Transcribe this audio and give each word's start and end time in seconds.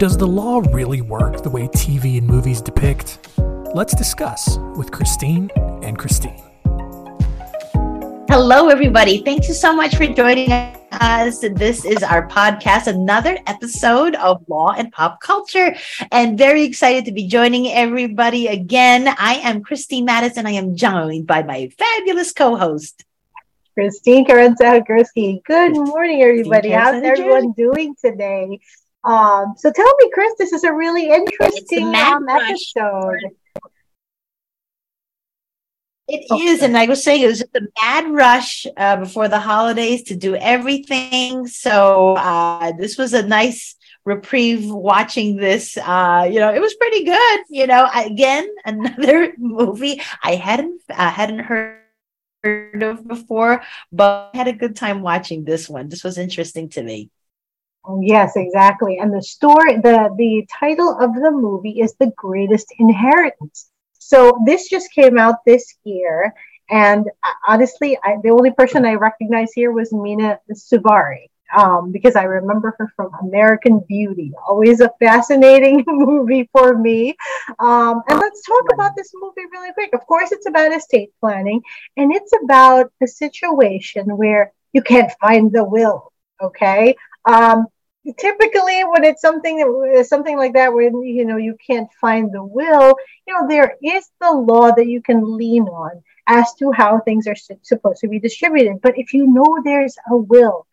Does 0.00 0.16
the 0.16 0.26
law 0.26 0.62
really 0.72 1.02
work 1.02 1.42
the 1.42 1.50
way 1.50 1.68
TV 1.68 2.16
and 2.16 2.26
movies 2.26 2.62
depict? 2.62 3.18
Let's 3.74 3.94
discuss 3.94 4.56
with 4.74 4.90
Christine 4.90 5.50
and 5.82 5.98
Christine. 5.98 6.42
Hello, 8.30 8.68
everybody. 8.68 9.22
Thank 9.22 9.46
you 9.46 9.52
so 9.52 9.76
much 9.76 9.96
for 9.96 10.06
joining 10.06 10.52
us. 10.52 11.40
This 11.40 11.84
is 11.84 12.02
our 12.02 12.26
podcast, 12.28 12.86
another 12.86 13.36
episode 13.46 14.14
of 14.14 14.42
Law 14.48 14.70
and 14.70 14.90
Pop 14.90 15.20
Culture. 15.20 15.76
And 16.10 16.38
very 16.38 16.62
excited 16.62 17.04
to 17.04 17.12
be 17.12 17.28
joining 17.28 17.68
everybody 17.68 18.46
again. 18.46 19.06
I 19.06 19.34
am 19.42 19.62
Christine 19.62 20.06
Madison. 20.06 20.46
I 20.46 20.52
am 20.52 20.76
joined 20.76 21.26
by 21.26 21.42
my 21.42 21.68
fabulous 21.76 22.32
co 22.32 22.56
host, 22.56 23.04
Christine 23.74 24.24
Carenza 24.24 24.82
Gursky. 24.82 25.44
Good 25.44 25.72
morning, 25.72 26.22
everybody. 26.22 26.70
How's 26.70 27.02
everyone 27.02 27.52
doing 27.52 27.94
today? 28.02 28.60
Um, 29.04 29.54
so 29.56 29.72
tell 29.72 29.96
me, 29.98 30.10
Chris, 30.12 30.32
this 30.38 30.52
is 30.52 30.64
a 30.64 30.72
really 30.72 31.08
interesting 31.10 31.94
um, 31.94 32.28
episode. 32.28 33.18
It 36.08 36.26
okay. 36.28 36.42
is, 36.42 36.62
and 36.62 36.76
I 36.76 36.86
was 36.86 37.04
saying 37.04 37.22
it 37.22 37.28
was 37.28 37.38
just 37.38 37.54
a 37.54 37.68
mad 37.80 38.10
rush 38.10 38.66
uh, 38.76 38.96
before 38.96 39.28
the 39.28 39.38
holidays 39.38 40.02
to 40.04 40.16
do 40.16 40.34
everything. 40.34 41.46
So 41.46 42.14
uh, 42.16 42.72
this 42.76 42.98
was 42.98 43.14
a 43.14 43.22
nice 43.22 43.76
reprieve 44.04 44.68
watching 44.68 45.36
this. 45.36 45.76
Uh, 45.76 46.28
you 46.30 46.40
know, 46.40 46.52
it 46.52 46.60
was 46.60 46.74
pretty 46.74 47.04
good. 47.04 47.40
You 47.48 47.68
know, 47.68 47.88
again, 47.94 48.48
another 48.64 49.34
movie 49.38 50.02
I 50.22 50.34
hadn't 50.34 50.82
uh, 50.90 51.10
hadn't 51.10 51.40
heard 51.40 51.78
of 52.82 53.06
before, 53.06 53.62
but 53.92 54.30
I 54.34 54.36
had 54.36 54.48
a 54.48 54.52
good 54.52 54.74
time 54.74 55.02
watching 55.02 55.44
this 55.44 55.68
one. 55.68 55.88
This 55.88 56.02
was 56.02 56.18
interesting 56.18 56.70
to 56.70 56.82
me. 56.82 57.10
Yes, 58.02 58.36
exactly. 58.36 58.98
And 58.98 59.12
the 59.12 59.22
story, 59.22 59.76
the 59.76 60.12
the 60.16 60.46
title 60.60 60.96
of 61.00 61.14
the 61.14 61.30
movie 61.30 61.80
is 61.80 61.94
The 61.98 62.12
Greatest 62.16 62.72
Inheritance. 62.78 63.70
So 63.98 64.38
this 64.46 64.68
just 64.68 64.92
came 64.92 65.18
out 65.18 65.36
this 65.46 65.64
year, 65.84 66.32
and 66.70 67.06
uh, 67.24 67.32
honestly, 67.48 67.98
I, 68.04 68.16
the 68.22 68.30
only 68.30 68.52
person 68.52 68.84
I 68.84 68.94
recognize 68.94 69.52
here 69.54 69.72
was 69.72 69.92
Mena 69.92 70.38
Suvari. 70.52 71.28
Um, 71.56 71.90
because 71.90 72.14
I 72.14 72.24
remember 72.24 72.76
her 72.78 72.92
from 72.94 73.10
American 73.22 73.80
Beauty, 73.88 74.32
always 74.48 74.80
a 74.80 74.90
fascinating 75.00 75.82
movie 75.88 76.48
for 76.52 76.78
me. 76.78 77.16
Um, 77.58 78.02
and 78.08 78.18
let's 78.20 78.42
talk 78.46 78.64
about 78.72 78.92
this 78.96 79.10
movie 79.14 79.46
really 79.52 79.72
quick. 79.72 79.90
Of 79.94 80.06
course, 80.06 80.32
it's 80.32 80.46
about 80.46 80.72
estate 80.74 81.10
planning, 81.20 81.60
and 81.96 82.12
it's 82.12 82.32
about 82.44 82.92
a 83.02 83.06
situation 83.08 84.16
where 84.16 84.52
you 84.72 84.82
can't 84.82 85.10
find 85.20 85.50
the 85.52 85.64
will. 85.64 86.12
Okay, 86.42 86.96
um, 87.24 87.66
typically 88.18 88.82
when 88.82 89.04
it's 89.04 89.20
something 89.20 89.58
that 89.58 90.06
something 90.06 90.38
like 90.38 90.54
that 90.54 90.72
where 90.72 90.90
you 91.04 91.24
know 91.24 91.36
you 91.36 91.56
can't 91.64 91.90
find 92.00 92.32
the 92.32 92.42
will 92.42 92.96
you 93.26 93.34
know 93.34 93.46
there 93.46 93.76
is 93.82 94.08
the 94.20 94.30
law 94.30 94.70
that 94.72 94.86
you 94.86 95.02
can 95.02 95.36
lean 95.36 95.64
on 95.64 96.02
as 96.26 96.54
to 96.54 96.72
how 96.72 97.00
things 97.00 97.26
are 97.26 97.34
supposed 97.62 98.00
to 98.00 98.08
be 98.08 98.20
distributed. 98.20 98.80
But 98.80 98.96
if 98.96 99.12
you 99.12 99.26
know 99.26 99.60
there's 99.64 99.96
a 100.10 100.16
will 100.16 100.66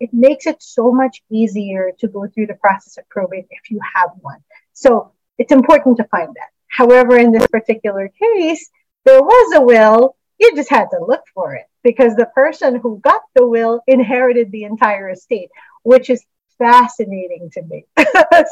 it 0.00 0.12
makes 0.12 0.46
it 0.46 0.60
so 0.60 0.90
much 0.90 1.22
easier 1.30 1.92
to 2.00 2.08
go 2.08 2.26
through 2.26 2.48
the 2.48 2.54
process 2.54 2.98
of 2.98 3.08
probate 3.08 3.46
if 3.50 3.70
you 3.70 3.78
have 3.94 4.10
one. 4.20 4.42
So 4.72 5.12
it's 5.38 5.52
important 5.52 5.98
to 5.98 6.04
find 6.04 6.28
that. 6.28 6.50
However 6.66 7.16
in 7.18 7.30
this 7.30 7.46
particular 7.46 8.08
case 8.08 8.70
there 9.04 9.22
was 9.22 9.54
a 9.54 9.60
will 9.60 10.16
you 10.38 10.56
just 10.56 10.70
had 10.70 10.86
to 10.86 11.04
look 11.06 11.22
for 11.32 11.54
it 11.54 11.66
because 11.84 12.16
the 12.16 12.30
person 12.34 12.76
who 12.76 12.98
got 12.98 13.20
the 13.36 13.46
will 13.46 13.80
inherited 13.86 14.50
the 14.50 14.64
entire 14.64 15.10
estate 15.10 15.50
which 15.82 16.10
is 16.10 16.24
fascinating 16.58 17.50
to 17.52 17.62
me. 17.62 17.84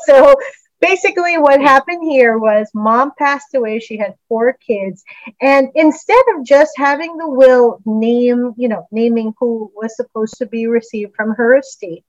so 0.07 0.35
basically 0.81 1.39
what 1.39 1.61
happened 1.61 2.11
here 2.11 2.39
was 2.39 2.71
mom 2.75 3.13
passed 3.19 3.55
away. 3.55 3.79
She 3.79 3.97
had 3.99 4.15
four 4.29 4.55
kids. 4.55 5.05
And 5.41 5.69
instead 5.75 6.23
of 6.35 6.45
just 6.45 6.73
having 6.77 7.17
the 7.17 7.29
will 7.29 7.81
name 7.85 8.55
you 8.57 8.69
know 8.69 8.87
naming 8.91 9.35
who 9.39 9.71
was 9.75 9.97
supposed 9.97 10.39
to 10.39 10.47
be 10.47 10.67
received 10.67 11.15
from 11.15 11.35
her 11.35 11.57
estate 11.57 12.05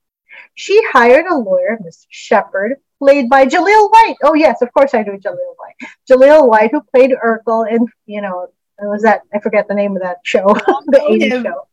she 0.54 0.80
hired 0.92 1.26
a 1.26 1.36
lawyer 1.36 1.78
mr 1.84 2.06
shepard 2.08 2.76
played 2.98 3.28
by 3.28 3.44
jaleel 3.46 3.90
white. 3.90 4.16
Oh 4.22 4.34
yes 4.34 4.62
of 4.62 4.72
course 4.72 4.94
i 4.94 5.02
do 5.02 5.12
jaleel 5.12 5.54
white. 5.56 5.90
Jaleel 6.10 6.48
white 6.48 6.70
who 6.72 6.82
played 6.82 7.12
urkel 7.24 7.70
in 7.70 7.86
you 8.06 8.22
know 8.22 8.48
was 8.80 9.02
that 9.02 9.22
i 9.34 9.38
forget 9.38 9.68
the 9.68 9.74
name 9.74 9.94
of 9.96 10.02
that 10.02 10.18
show 10.24 10.46
the 10.86 10.98
80s 10.98 11.42
show. 11.42 11.68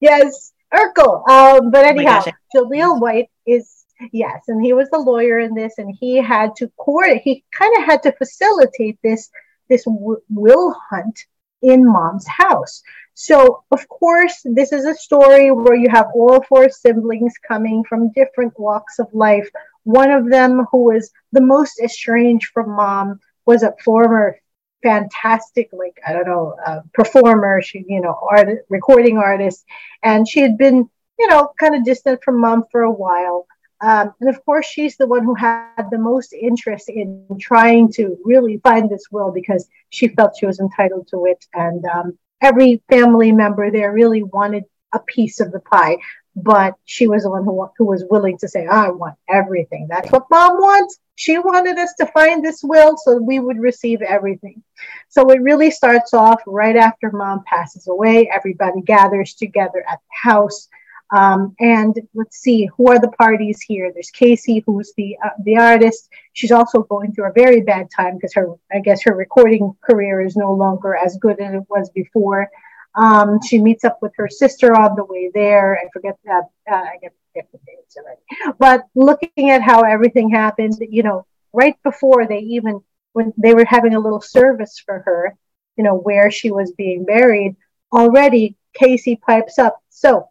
Yes 0.00 0.52
Urkel. 0.72 1.28
Um, 1.28 1.70
but 1.70 1.84
oh 1.84 1.88
anyhow, 1.88 2.22
oh 2.26 2.32
Jaleel 2.54 3.00
White 3.00 3.30
is 3.46 3.84
yes, 4.12 4.44
and 4.48 4.64
he 4.64 4.72
was 4.72 4.88
the 4.90 4.98
lawyer 4.98 5.38
in 5.38 5.54
this, 5.54 5.78
and 5.78 5.94
he 5.98 6.16
had 6.16 6.56
to 6.56 6.70
coordinate. 6.78 7.22
He 7.22 7.44
kind 7.52 7.76
of 7.78 7.84
had 7.84 8.02
to 8.04 8.12
facilitate 8.12 8.98
this 9.02 9.30
this 9.68 9.84
w- 9.84 10.22
will 10.28 10.74
hunt 10.90 11.26
in 11.62 11.86
mom's 11.86 12.26
house. 12.26 12.82
So, 13.14 13.64
of 13.70 13.86
course, 13.88 14.40
this 14.44 14.72
is 14.72 14.84
a 14.86 14.94
story 14.94 15.50
where 15.50 15.74
you 15.74 15.90
have 15.90 16.08
all 16.14 16.42
four 16.42 16.70
siblings 16.70 17.34
coming 17.46 17.84
from 17.84 18.12
different 18.12 18.58
walks 18.58 18.98
of 18.98 19.12
life. 19.12 19.48
One 19.84 20.10
of 20.10 20.30
them, 20.30 20.66
who 20.70 20.84
was 20.84 21.10
the 21.32 21.42
most 21.42 21.80
estranged 21.80 22.46
from 22.54 22.70
mom, 22.70 23.20
was 23.44 23.62
a 23.62 23.74
former 23.84 24.38
fantastic, 24.82 25.70
like, 25.72 25.98
I 26.06 26.12
don't 26.12 26.26
know, 26.26 26.56
uh, 26.64 26.80
performer, 26.94 27.62
she, 27.62 27.84
you 27.88 28.00
know, 28.00 28.16
art, 28.30 28.66
recording 28.68 29.18
artist. 29.18 29.64
And 30.02 30.28
she 30.28 30.40
had 30.40 30.56
been, 30.58 30.88
you 31.18 31.28
know, 31.28 31.52
kind 31.58 31.74
of 31.74 31.84
distant 31.84 32.22
from 32.24 32.40
mom 32.40 32.64
for 32.70 32.82
a 32.82 32.90
while. 32.90 33.46
Um, 33.82 34.12
and 34.20 34.28
of 34.28 34.44
course, 34.44 34.66
she's 34.66 34.96
the 34.96 35.06
one 35.06 35.24
who 35.24 35.34
had 35.34 35.88
the 35.90 35.98
most 35.98 36.32
interest 36.34 36.90
in 36.90 37.26
trying 37.40 37.90
to 37.92 38.16
really 38.24 38.58
find 38.58 38.90
this 38.90 39.04
will 39.10 39.32
because 39.32 39.68
she 39.88 40.08
felt 40.08 40.36
she 40.38 40.46
was 40.46 40.60
entitled 40.60 41.08
to 41.08 41.24
it. 41.26 41.44
And 41.54 41.84
um, 41.86 42.18
every 42.42 42.82
family 42.90 43.32
member 43.32 43.70
there 43.70 43.92
really 43.92 44.22
wanted 44.22 44.64
a 44.92 44.98
piece 44.98 45.40
of 45.40 45.52
the 45.52 45.60
pie 45.60 45.96
but 46.36 46.74
she 46.84 47.06
was 47.06 47.24
the 47.24 47.30
one 47.30 47.44
who, 47.44 47.68
who 47.76 47.84
was 47.84 48.04
willing 48.10 48.38
to 48.38 48.48
say, 48.48 48.66
I 48.66 48.90
want 48.90 49.16
everything. 49.28 49.86
That's 49.88 50.10
what 50.10 50.26
mom 50.30 50.56
wants. 50.58 50.98
She 51.16 51.38
wanted 51.38 51.76
us 51.78 51.92
to 51.98 52.06
find 52.06 52.42
this 52.42 52.62
will 52.62 52.96
so 52.96 53.16
we 53.16 53.40
would 53.40 53.58
receive 53.58 54.00
everything. 54.00 54.62
So 55.08 55.30
it 55.30 55.42
really 55.42 55.70
starts 55.70 56.14
off 56.14 56.40
right 56.46 56.76
after 56.76 57.10
mom 57.10 57.44
passes 57.44 57.88
away. 57.88 58.30
Everybody 58.32 58.80
gathers 58.80 59.34
together 59.34 59.84
at 59.90 59.98
the 59.98 60.30
house. 60.30 60.68
Um, 61.12 61.56
and 61.58 61.94
let's 62.14 62.38
see, 62.38 62.70
who 62.76 62.88
are 62.88 62.98
the 62.98 63.08
parties 63.08 63.60
here? 63.60 63.90
There's 63.92 64.10
Casey, 64.10 64.62
who's 64.64 64.92
the 64.96 65.16
uh, 65.24 65.30
the 65.44 65.56
artist. 65.56 66.08
She's 66.34 66.52
also 66.52 66.84
going 66.84 67.12
through 67.12 67.28
a 67.28 67.32
very 67.32 67.62
bad 67.62 67.88
time 67.94 68.14
because 68.14 68.32
her, 68.34 68.54
I 68.72 68.78
guess, 68.78 69.02
her 69.02 69.14
recording 69.14 69.74
career 69.80 70.20
is 70.20 70.36
no 70.36 70.52
longer 70.52 70.94
as 70.94 71.18
good 71.18 71.40
as 71.40 71.52
it 71.54 71.64
was 71.68 71.90
before. 71.90 72.48
Um, 72.94 73.38
she 73.46 73.58
meets 73.58 73.84
up 73.84 73.98
with 74.02 74.12
her 74.16 74.28
sister 74.28 74.74
on 74.74 74.96
the 74.96 75.04
way 75.04 75.30
there. 75.32 75.78
I 75.78 75.88
forget 75.92 76.18
that. 76.24 76.44
Uh, 76.70 76.74
I 76.74 76.96
get, 77.00 77.12
get 77.34 77.48
the 77.52 77.58
names 77.66 77.96
already. 77.96 78.56
But 78.58 78.84
looking 78.94 79.50
at 79.50 79.62
how 79.62 79.82
everything 79.82 80.30
happened, 80.30 80.74
you 80.80 81.02
know, 81.02 81.26
right 81.52 81.76
before 81.82 82.26
they 82.26 82.40
even 82.40 82.80
when 83.12 83.32
they 83.36 83.54
were 83.54 83.64
having 83.64 83.94
a 83.94 84.00
little 84.00 84.20
service 84.20 84.80
for 84.84 85.00
her, 85.00 85.36
you 85.76 85.84
know, 85.84 85.96
where 85.96 86.30
she 86.30 86.50
was 86.50 86.72
being 86.72 87.04
buried, 87.04 87.56
already 87.92 88.56
Casey 88.74 89.16
pipes 89.16 89.58
up. 89.58 89.80
So, 89.88 90.28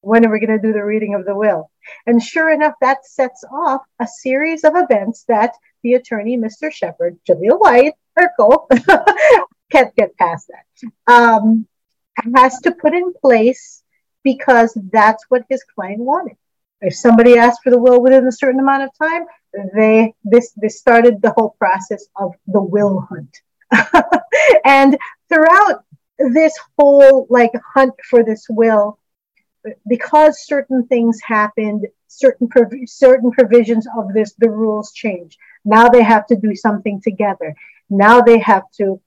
when 0.00 0.24
are 0.24 0.30
we 0.30 0.40
going 0.40 0.58
to 0.58 0.66
do 0.66 0.72
the 0.72 0.84
reading 0.84 1.14
of 1.14 1.24
the 1.24 1.34
will? 1.34 1.70
And 2.06 2.22
sure 2.22 2.50
enough, 2.50 2.74
that 2.80 3.06
sets 3.06 3.44
off 3.50 3.82
a 4.00 4.06
series 4.06 4.64
of 4.64 4.74
events 4.76 5.24
that 5.28 5.54
the 5.82 5.94
attorney, 5.94 6.36
Mr. 6.36 6.72
Shepard, 6.72 7.18
Jaleel 7.28 7.60
White, 7.60 7.94
Urkel, 8.18 8.66
can't 9.70 9.94
get 9.96 10.16
past 10.16 10.48
that. 10.48 11.12
Um, 11.12 11.66
has 12.36 12.58
to 12.60 12.72
put 12.72 12.94
in 12.94 13.12
place 13.14 13.82
because 14.22 14.76
that's 14.92 15.24
what 15.28 15.44
his 15.48 15.62
client 15.74 16.00
wanted. 16.00 16.36
If 16.80 16.94
somebody 16.94 17.38
asked 17.38 17.62
for 17.62 17.70
the 17.70 17.78
will 17.78 18.02
within 18.02 18.26
a 18.26 18.32
certain 18.32 18.60
amount 18.60 18.82
of 18.82 18.90
time, 18.98 19.26
they 19.74 20.14
this 20.24 20.52
this 20.56 20.78
started 20.78 21.22
the 21.22 21.32
whole 21.32 21.56
process 21.58 22.06
of 22.16 22.34
the 22.46 22.62
will 22.62 23.06
hunt. 23.08 23.40
and 24.64 24.98
throughout 25.28 25.84
this 26.18 26.58
whole 26.78 27.26
like 27.30 27.52
hunt 27.74 27.94
for 28.08 28.22
this 28.22 28.46
will, 28.48 28.98
because 29.88 30.46
certain 30.46 30.86
things 30.86 31.20
happened, 31.22 31.86
certain 32.08 32.48
prov- 32.48 32.72
certain 32.86 33.30
provisions 33.30 33.86
of 33.96 34.12
this, 34.12 34.34
the 34.34 34.50
rules 34.50 34.92
change. 34.92 35.38
Now 35.64 35.88
they 35.88 36.02
have 36.02 36.26
to 36.26 36.36
do 36.36 36.54
something 36.54 37.00
together. 37.00 37.54
Now 37.88 38.20
they 38.20 38.38
have 38.38 38.64
to 38.78 39.00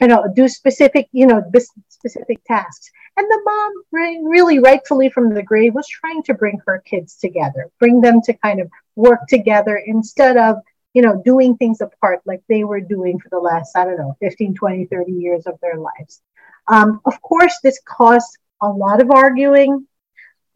you 0.00 0.06
know, 0.06 0.24
do 0.34 0.48
specific, 0.48 1.08
you 1.12 1.26
know, 1.26 1.42
specific 1.88 2.42
tasks. 2.44 2.90
And 3.16 3.26
the 3.28 3.40
mom, 3.44 4.30
really 4.30 4.58
rightfully 4.58 5.10
from 5.10 5.34
the 5.34 5.42
grave, 5.42 5.74
was 5.74 5.88
trying 5.88 6.22
to 6.24 6.34
bring 6.34 6.58
her 6.66 6.82
kids 6.86 7.16
together, 7.16 7.70
bring 7.78 8.00
them 8.00 8.22
to 8.22 8.32
kind 8.32 8.60
of 8.60 8.70
work 8.96 9.20
together 9.28 9.76
instead 9.84 10.36
of, 10.36 10.56
you 10.94 11.02
know, 11.02 11.20
doing 11.24 11.56
things 11.56 11.80
apart 11.80 12.20
like 12.24 12.40
they 12.48 12.64
were 12.64 12.80
doing 12.80 13.18
for 13.18 13.28
the 13.28 13.38
last, 13.38 13.76
I 13.76 13.84
don't 13.84 13.98
know, 13.98 14.16
15, 14.20 14.54
20, 14.54 14.86
30 14.86 15.12
years 15.12 15.46
of 15.46 15.58
their 15.60 15.76
lives. 15.76 16.22
Um, 16.66 17.00
of 17.04 17.20
course, 17.20 17.58
this 17.62 17.78
caused 17.84 18.38
a 18.62 18.68
lot 18.68 19.02
of 19.02 19.10
arguing. 19.10 19.86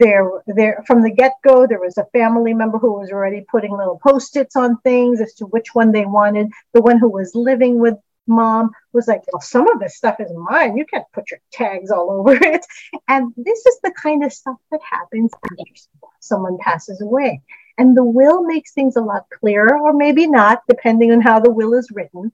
there 0.00 0.28
there 0.46 0.82
from 0.88 1.02
the 1.02 1.10
get-go 1.10 1.66
there 1.68 1.80
was 1.80 1.96
a 1.98 2.06
family 2.12 2.52
member 2.52 2.78
who 2.78 2.92
was 2.98 3.10
already 3.12 3.44
putting 3.48 3.70
little 3.70 3.98
post-its 4.02 4.56
on 4.56 4.76
things 4.78 5.20
as 5.20 5.34
to 5.34 5.44
which 5.46 5.68
one 5.72 5.92
they 5.92 6.04
wanted 6.04 6.48
the 6.72 6.82
one 6.82 6.98
who 6.98 7.08
was 7.08 7.30
living 7.34 7.78
with 7.78 7.94
mom 8.26 8.70
was 8.92 9.06
like 9.06 9.22
well 9.32 9.40
some 9.40 9.68
of 9.68 9.80
this 9.80 9.96
stuff 9.96 10.16
is 10.20 10.32
mine. 10.34 10.76
You 10.76 10.86
can't 10.86 11.04
put 11.12 11.30
your 11.30 11.40
tags 11.52 11.90
all 11.90 12.10
over 12.10 12.34
it. 12.40 12.64
And 13.08 13.32
this 13.36 13.64
is 13.66 13.78
the 13.82 13.92
kind 13.92 14.24
of 14.24 14.32
stuff 14.32 14.56
that 14.70 14.80
happens 14.82 15.32
after 15.44 16.08
someone 16.20 16.58
passes 16.58 17.00
away. 17.00 17.42
And 17.76 17.96
the 17.96 18.04
will 18.04 18.44
makes 18.44 18.72
things 18.72 18.96
a 18.96 19.00
lot 19.00 19.26
clearer 19.40 19.78
or 19.78 19.92
maybe 19.92 20.26
not 20.26 20.62
depending 20.68 21.12
on 21.12 21.20
how 21.20 21.40
the 21.40 21.50
will 21.50 21.74
is 21.74 21.90
written. 21.92 22.32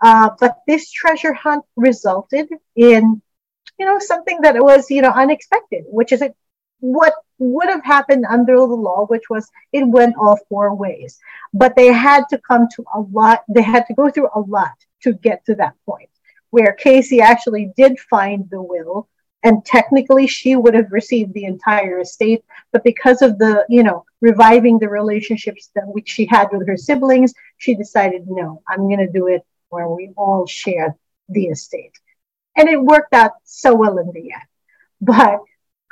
Uh, 0.00 0.30
but 0.40 0.58
this 0.66 0.90
treasure 0.90 1.32
hunt 1.32 1.64
resulted 1.76 2.48
in 2.76 3.20
you 3.78 3.86
know 3.86 3.98
something 3.98 4.40
that 4.42 4.56
was 4.56 4.90
you 4.90 5.02
know 5.02 5.10
unexpected 5.10 5.84
which 5.88 6.10
is 6.12 6.22
what 6.80 7.14
would 7.38 7.68
have 7.68 7.84
happened 7.84 8.24
under 8.28 8.54
the 8.56 8.64
law, 8.66 9.06
which 9.06 9.30
was 9.30 9.48
it 9.72 9.86
went 9.86 10.16
all 10.16 10.38
four 10.48 10.74
ways. 10.74 11.18
But 11.52 11.76
they 11.76 11.92
had 11.92 12.24
to 12.30 12.38
come 12.38 12.68
to 12.74 12.84
a 12.94 13.00
lot, 13.00 13.44
they 13.48 13.62
had 13.62 13.86
to 13.86 13.94
go 13.94 14.10
through 14.10 14.28
a 14.34 14.40
lot 14.40 14.74
to 15.02 15.12
get 15.12 15.44
to 15.46 15.54
that 15.56 15.74
point 15.86 16.08
where 16.50 16.72
Casey 16.72 17.20
actually 17.20 17.72
did 17.76 17.98
find 17.98 18.48
the 18.50 18.62
will. 18.62 19.08
And 19.44 19.64
technically, 19.64 20.26
she 20.26 20.56
would 20.56 20.74
have 20.74 20.90
received 20.90 21.32
the 21.32 21.44
entire 21.44 22.00
estate. 22.00 22.44
But 22.72 22.82
because 22.82 23.22
of 23.22 23.38
the, 23.38 23.64
you 23.68 23.84
know, 23.84 24.04
reviving 24.20 24.78
the 24.78 24.88
relationships 24.88 25.70
that 25.74 25.86
which 25.86 26.08
she 26.08 26.26
had 26.26 26.48
with 26.52 26.66
her 26.66 26.76
siblings, 26.76 27.32
she 27.56 27.74
decided, 27.76 28.26
no, 28.26 28.62
I'm 28.66 28.88
going 28.88 28.98
to 28.98 29.12
do 29.12 29.28
it 29.28 29.42
where 29.68 29.88
we 29.88 30.10
all 30.16 30.46
share 30.46 30.96
the 31.28 31.46
estate. 31.46 31.92
And 32.56 32.68
it 32.68 32.82
worked 32.82 33.14
out 33.14 33.32
so 33.44 33.74
well 33.74 33.98
in 33.98 34.10
the 34.12 34.32
end. 34.32 34.42
But 35.00 35.38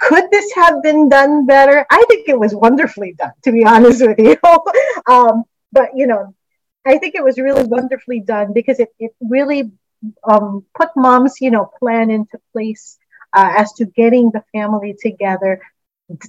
could 0.00 0.28
this 0.32 0.52
have 0.54 0.82
been 0.82 1.08
done 1.08 1.46
better? 1.46 1.86
I 1.88 2.04
think 2.08 2.28
it 2.28 2.38
was 2.38 2.54
wonderfully 2.54 3.14
done, 3.16 3.32
to 3.44 3.52
be 3.52 3.64
honest 3.64 4.04
with 4.04 4.18
you. 4.18 4.36
um, 5.06 5.44
but 5.70 5.90
you 5.94 6.08
know, 6.08 6.34
I 6.86 6.98
think 6.98 7.14
it 7.14 7.24
was 7.24 7.38
really 7.38 7.64
wonderfully 7.64 8.20
done 8.20 8.52
because 8.52 8.78
it, 8.80 8.94
it 8.98 9.12
really 9.20 9.72
um, 10.24 10.64
put 10.74 10.90
mom's, 10.96 11.40
you 11.40 11.50
know, 11.50 11.70
plan 11.78 12.10
into 12.10 12.38
place 12.52 12.98
uh, 13.32 13.54
as 13.56 13.72
to 13.74 13.86
getting 13.86 14.30
the 14.30 14.44
family 14.52 14.96
together. 15.00 15.60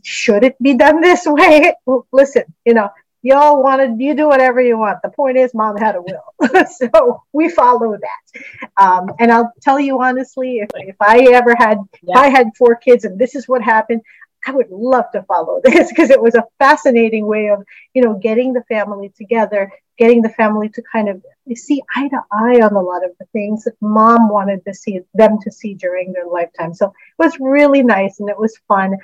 Should 0.04 0.44
it 0.44 0.62
be 0.62 0.74
done 0.74 1.02
this 1.02 1.24
way? 1.28 1.74
Listen, 2.12 2.44
you 2.66 2.74
know, 2.74 2.90
y'all 3.22 3.62
wanted 3.62 4.00
you 4.00 4.16
do 4.16 4.28
whatever 4.28 4.62
you 4.62 4.78
want. 4.78 5.00
The 5.04 5.10
point 5.10 5.38
is, 5.38 5.54
mom 5.54 5.78
had 5.78 5.96
a 5.96 6.02
will, 6.02 6.66
so 6.68 7.24
we 7.34 7.50
follow 7.50 7.98
that. 7.98 8.42
Um, 8.78 9.12
and 9.20 9.32
I'll 9.32 9.54
tell 9.62 9.80
you 9.80 10.02
honestly, 10.02 10.60
if, 10.60 10.70
if 10.76 10.96
I 11.00 11.28
ever 11.34 11.56
had, 11.56 11.80
yeah. 12.02 12.18
I 12.18 12.30
had 12.30 12.48
four 12.58 12.76
kids, 12.76 13.06
and 13.06 13.20
this 13.20 13.36
is 13.36 13.48
what 13.48 13.62
happened, 13.62 14.02
I 14.46 14.52
would 14.52 14.70
love 14.70 15.12
to 15.12 15.24
follow 15.24 15.62
this 15.64 15.90
because 15.90 16.10
it 16.10 16.22
was 16.22 16.36
a 16.36 16.46
fascinating 16.60 17.28
way 17.28 17.48
of, 17.50 17.64
you 17.94 18.02
know, 18.02 18.16
getting 18.16 18.54
the 18.54 18.64
family 18.64 19.12
together, 19.18 19.72
getting 19.98 20.22
the 20.22 20.30
family 20.30 20.70
to 20.70 20.84
kind 20.92 21.10
of 21.10 21.24
see 21.56 21.82
eye 21.96 22.08
to 22.10 22.20
eye 22.32 22.62
on 22.62 22.74
a 22.74 22.82
lot 22.82 23.04
of 23.04 23.12
the 23.20 23.26
things 23.34 23.64
that 23.64 23.76
mom 23.82 24.30
wanted 24.30 24.64
to 24.66 24.74
see 24.74 25.00
them 25.14 25.38
to 25.42 25.52
see 25.52 25.74
during 25.74 26.14
their 26.14 26.28
lifetime. 26.28 26.74
So 26.74 26.88
it 26.88 26.94
was 27.18 27.38
really 27.40 27.84
nice 27.84 28.20
and 28.20 28.30
it 28.30 28.38
was 28.38 28.58
fun 28.68 28.98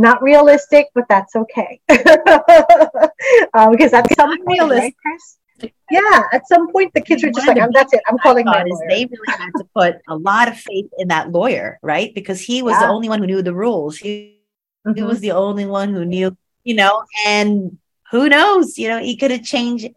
not 0.00 0.22
realistic, 0.22 0.88
but 0.94 1.04
that's 1.08 1.36
okay. 1.36 1.78
uh, 1.88 3.70
because 3.70 3.92
at 3.92 4.10
some 4.14 4.30
point, 4.44 4.60
realistic. 4.60 4.96
Right, 5.04 5.74
yeah, 5.90 6.22
at 6.32 6.48
some 6.48 6.72
point 6.72 6.94
the 6.94 7.02
kids 7.02 7.22
were 7.22 7.30
just 7.30 7.46
like, 7.46 7.58
"That's 7.74 7.92
it. 7.92 8.00
I'm 8.08 8.16
calling 8.18 8.46
my 8.46 8.62
lawyer." 8.62 8.88
They 8.88 9.04
really 9.04 9.26
had 9.28 9.50
to 9.58 9.64
put 9.76 9.96
a 10.08 10.16
lot 10.16 10.48
of 10.48 10.56
faith 10.56 10.86
in 10.96 11.08
that 11.08 11.30
lawyer, 11.30 11.78
right? 11.82 12.14
Because 12.14 12.40
he 12.40 12.62
was 12.62 12.72
yeah. 12.72 12.86
the 12.86 12.92
only 12.92 13.10
one 13.10 13.20
who 13.20 13.26
knew 13.26 13.42
the 13.42 13.54
rules. 13.54 13.98
He, 13.98 14.40
mm-hmm. 14.86 14.96
he 14.96 15.02
was 15.02 15.20
the 15.20 15.32
only 15.32 15.66
one 15.66 15.92
who 15.92 16.06
knew, 16.06 16.34
you 16.64 16.74
know, 16.74 17.04
and 17.26 17.76
who 18.10 18.28
knows, 18.28 18.78
you 18.78 18.88
know, 18.88 19.00
he 19.00 19.16
could 19.16 19.30
have 19.30 19.44
changed. 19.44 19.88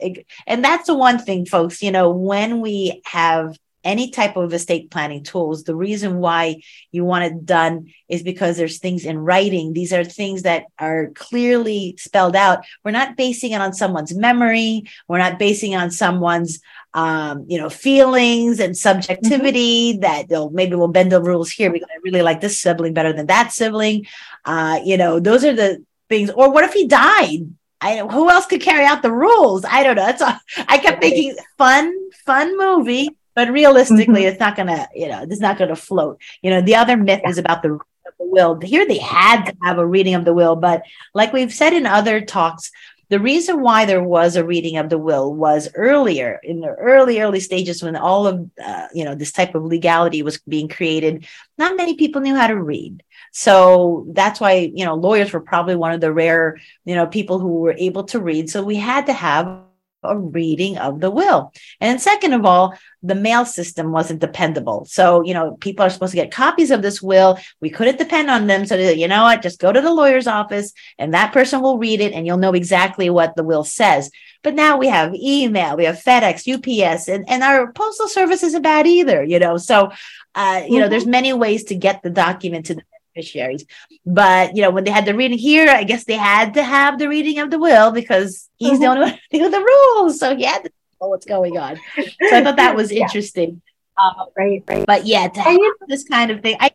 And 0.47 0.63
that's 0.63 0.87
the 0.87 0.95
one 0.95 1.19
thing, 1.19 1.45
folks. 1.45 1.81
You 1.81 1.91
know, 1.91 2.11
when 2.11 2.61
we 2.61 3.01
have 3.05 3.57
any 3.83 4.09
type 4.11 4.37
of 4.37 4.53
estate 4.53 4.89
planning 4.91 5.23
tools, 5.23 5.63
the 5.63 5.75
reason 5.75 6.19
why 6.19 6.61
you 6.91 7.03
want 7.03 7.25
it 7.25 7.45
done 7.45 7.91
is 8.07 8.23
because 8.23 8.55
there's 8.55 8.79
things 8.79 9.03
in 9.03 9.17
writing. 9.17 9.73
These 9.73 9.91
are 9.91 10.05
things 10.05 10.43
that 10.43 10.65
are 10.79 11.09
clearly 11.15 11.95
spelled 11.97 12.35
out. 12.35 12.63
We're 12.83 12.91
not 12.91 13.17
basing 13.17 13.51
it 13.51 13.61
on 13.61 13.73
someone's 13.73 14.15
memory. 14.15 14.83
We're 15.07 15.17
not 15.17 15.39
basing 15.39 15.73
it 15.73 15.77
on 15.77 15.91
someone's 15.91 16.61
um, 16.93 17.45
you 17.47 17.57
know, 17.57 17.69
feelings 17.69 18.59
and 18.59 18.77
subjectivity 18.77 19.93
mm-hmm. 19.93 20.01
that 20.01 20.29
know, 20.29 20.49
maybe 20.49 20.75
we'll 20.75 20.87
bend 20.87 21.11
the 21.11 21.21
rules 21.21 21.49
here 21.49 21.71
because 21.71 21.89
I 21.91 21.97
really 22.03 22.21
like 22.21 22.39
this 22.39 22.59
sibling 22.59 22.93
better 22.93 23.13
than 23.13 23.25
that 23.27 23.51
sibling. 23.51 24.05
Uh, 24.45 24.79
you 24.83 24.97
know, 24.97 25.19
those 25.19 25.43
are 25.43 25.55
the 25.55 25.83
things. 26.07 26.29
Or 26.29 26.51
what 26.51 26.63
if 26.63 26.73
he 26.73 26.87
died? 26.87 27.49
I 27.83 28.07
who 28.07 28.29
else 28.29 28.45
could 28.45 28.61
carry 28.61 28.85
out 28.85 29.01
the 29.01 29.11
rules? 29.11 29.65
I 29.65 29.83
don't 29.83 29.95
know. 29.95 30.05
That's 30.05 30.21
all. 30.21 30.37
I 30.67 30.77
kept 30.77 31.01
thinking 31.01 31.35
fun, 31.57 31.93
fun 32.25 32.57
movie 32.57 33.09
but 33.35 33.51
realistically, 33.51 34.21
mm-hmm. 34.21 34.29
it's 34.29 34.39
not 34.39 34.55
gonna, 34.55 34.87
you 34.93 35.07
know, 35.07 35.23
it's 35.23 35.41
not 35.41 35.57
gonna 35.57 35.75
float. 35.75 36.19
You 36.41 36.51
know, 36.51 36.61
the 36.61 36.75
other 36.75 36.97
myth 36.97 37.21
yeah. 37.23 37.29
is 37.29 37.37
about 37.37 37.63
the, 37.63 37.79
the 38.05 38.25
will. 38.25 38.59
Here 38.59 38.87
they 38.87 38.99
had 38.99 39.45
to 39.45 39.55
have 39.63 39.77
a 39.77 39.85
reading 39.85 40.15
of 40.15 40.25
the 40.25 40.33
will, 40.33 40.55
but 40.55 40.83
like 41.13 41.33
we've 41.33 41.53
said 41.53 41.73
in 41.73 41.85
other 41.85 42.21
talks, 42.21 42.71
the 43.09 43.19
reason 43.19 43.61
why 43.61 43.85
there 43.85 44.03
was 44.03 44.35
a 44.35 44.45
reading 44.45 44.77
of 44.77 44.89
the 44.89 44.97
will 44.97 45.33
was 45.33 45.69
earlier 45.75 46.39
in 46.43 46.61
the 46.61 46.69
early 46.69 47.21
early 47.21 47.39
stages 47.39 47.83
when 47.83 47.95
all 47.95 48.25
of 48.25 48.49
uh, 48.63 48.87
you 48.93 49.03
know 49.03 49.13
this 49.13 49.31
type 49.31 49.53
of 49.55 49.63
legality 49.63 50.23
was 50.23 50.39
being 50.47 50.67
created 50.67 51.27
not 51.57 51.77
many 51.77 51.95
people 51.95 52.21
knew 52.21 52.33
how 52.33 52.47
to 52.47 52.59
read 52.59 53.03
so 53.35 54.05
that's 54.11 54.39
why 54.39 54.71
you 54.73 54.85
know 54.85 54.95
lawyers 54.95 55.33
were 55.33 55.41
probably 55.41 55.75
one 55.75 55.91
of 55.91 55.99
the 55.99 56.13
rare 56.13 56.57
you 56.85 56.95
know 56.95 57.07
people 57.07 57.39
who 57.39 57.59
were 57.59 57.75
able 57.77 58.05
to 58.05 58.21
read 58.21 58.49
so 58.49 58.63
we 58.63 58.75
had 58.75 59.07
to 59.07 59.13
have 59.13 59.63
a 60.03 60.17
reading 60.17 60.77
of 60.77 60.99
the 60.99 61.09
will. 61.09 61.51
And 61.79 62.01
second 62.01 62.33
of 62.33 62.45
all, 62.45 62.77
the 63.01 63.15
mail 63.15 63.45
system 63.45 63.91
wasn't 63.91 64.21
dependable. 64.21 64.85
So, 64.85 65.23
you 65.23 65.33
know, 65.33 65.57
people 65.59 65.85
are 65.85 65.89
supposed 65.89 66.11
to 66.11 66.17
get 66.17 66.31
copies 66.31 66.71
of 66.71 66.81
this 66.81 67.01
will. 67.01 67.37
We 67.61 67.69
couldn't 67.69 67.97
depend 67.97 68.29
on 68.29 68.47
them. 68.47 68.65
So, 68.65 68.75
you 68.75 69.07
know 69.07 69.23
what? 69.23 69.41
Just 69.41 69.59
go 69.59 69.71
to 69.71 69.81
the 69.81 69.93
lawyer's 69.93 70.27
office 70.27 70.73
and 70.97 71.13
that 71.13 71.33
person 71.33 71.61
will 71.61 71.77
read 71.77 72.01
it 72.01 72.13
and 72.13 72.25
you'll 72.25 72.37
know 72.37 72.53
exactly 72.53 73.09
what 73.09 73.35
the 73.35 73.43
will 73.43 73.63
says. 73.63 74.09
But 74.41 74.55
now 74.55 74.77
we 74.77 74.87
have 74.87 75.15
email, 75.15 75.77
we 75.77 75.85
have 75.85 76.01
FedEx, 76.03 76.47
UPS, 76.47 77.07
and, 77.07 77.25
and 77.29 77.43
our 77.43 77.71
postal 77.71 78.07
service 78.07 78.43
isn't 78.43 78.61
bad 78.61 78.87
either, 78.87 79.23
you 79.23 79.39
know. 79.39 79.57
So, 79.57 79.91
uh, 80.35 80.61
you 80.63 80.71
mm-hmm. 80.71 80.79
know, 80.79 80.89
there's 80.89 81.05
many 81.05 81.33
ways 81.33 81.65
to 81.65 81.75
get 81.75 82.03
the 82.03 82.09
document 82.09 82.65
to 82.67 82.75
the 82.75 82.83
beneficiaries. 83.13 83.65
But 84.05 84.55
you 84.55 84.61
know, 84.61 84.71
when 84.71 84.83
they 84.83 84.91
had 84.91 85.05
the 85.05 85.15
reading 85.15 85.37
here, 85.37 85.69
I 85.69 85.83
guess 85.83 86.05
they 86.05 86.15
had 86.15 86.53
to 86.55 86.63
have 86.63 86.99
the 86.99 87.09
reading 87.09 87.39
of 87.39 87.51
the 87.51 87.59
will 87.59 87.91
because 87.91 88.49
he's 88.57 88.73
mm-hmm. 88.73 88.81
the 88.81 88.87
only 88.87 89.01
one 89.01 89.19
who 89.31 89.37
knew 89.37 89.49
the 89.49 89.59
rules. 89.59 90.19
So 90.19 90.35
he 90.35 90.43
had 90.43 90.63
to 90.63 90.71
know 91.01 91.07
what's 91.09 91.25
going 91.25 91.57
on. 91.57 91.77
So 91.95 92.03
I 92.31 92.43
thought 92.43 92.57
that 92.57 92.75
was 92.75 92.91
interesting. 92.91 93.61
yeah. 93.97 94.05
um, 94.05 94.27
right, 94.37 94.63
right. 94.67 94.85
But 94.85 95.05
yeah, 95.05 95.27
to 95.27 95.41
have 95.41 95.59
this 95.87 96.03
kind 96.03 96.31
of 96.31 96.41
thing, 96.41 96.57
I 96.59 96.71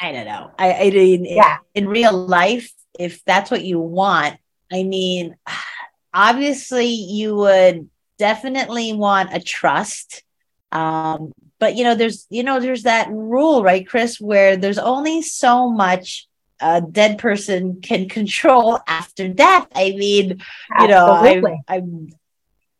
I 0.00 0.12
don't 0.12 0.26
know. 0.26 0.50
I, 0.58 0.72
I 0.72 0.90
mean, 0.90 1.26
yeah. 1.26 1.58
in, 1.74 1.84
in 1.84 1.90
real 1.90 2.12
life, 2.12 2.72
if 2.98 3.22
that's 3.24 3.50
what 3.50 3.64
you 3.64 3.78
want, 3.78 4.38
I 4.72 4.82
mean, 4.82 5.36
obviously 6.14 6.86
you 6.86 7.36
would 7.36 7.88
definitely 8.18 8.92
want 8.92 9.30
a 9.32 9.40
trust 9.40 10.22
um, 10.72 11.32
but 11.58 11.76
you 11.76 11.84
know 11.84 11.94
there's 11.94 12.26
you 12.30 12.42
know 12.42 12.58
there's 12.58 12.82
that 12.84 13.08
rule 13.10 13.62
right 13.62 13.86
chris 13.86 14.20
where 14.20 14.56
there's 14.56 14.78
only 14.78 15.22
so 15.22 15.70
much 15.70 16.26
a 16.60 16.80
dead 16.80 17.18
person 17.18 17.80
can 17.80 18.08
control 18.18 18.80
after 18.88 19.28
death 19.28 19.68
i 19.74 19.92
mean 19.92 20.42
Absolutely. 20.74 21.34
you 21.34 21.40
know 21.42 21.58
I, 21.68 21.76
i'm 21.76 22.08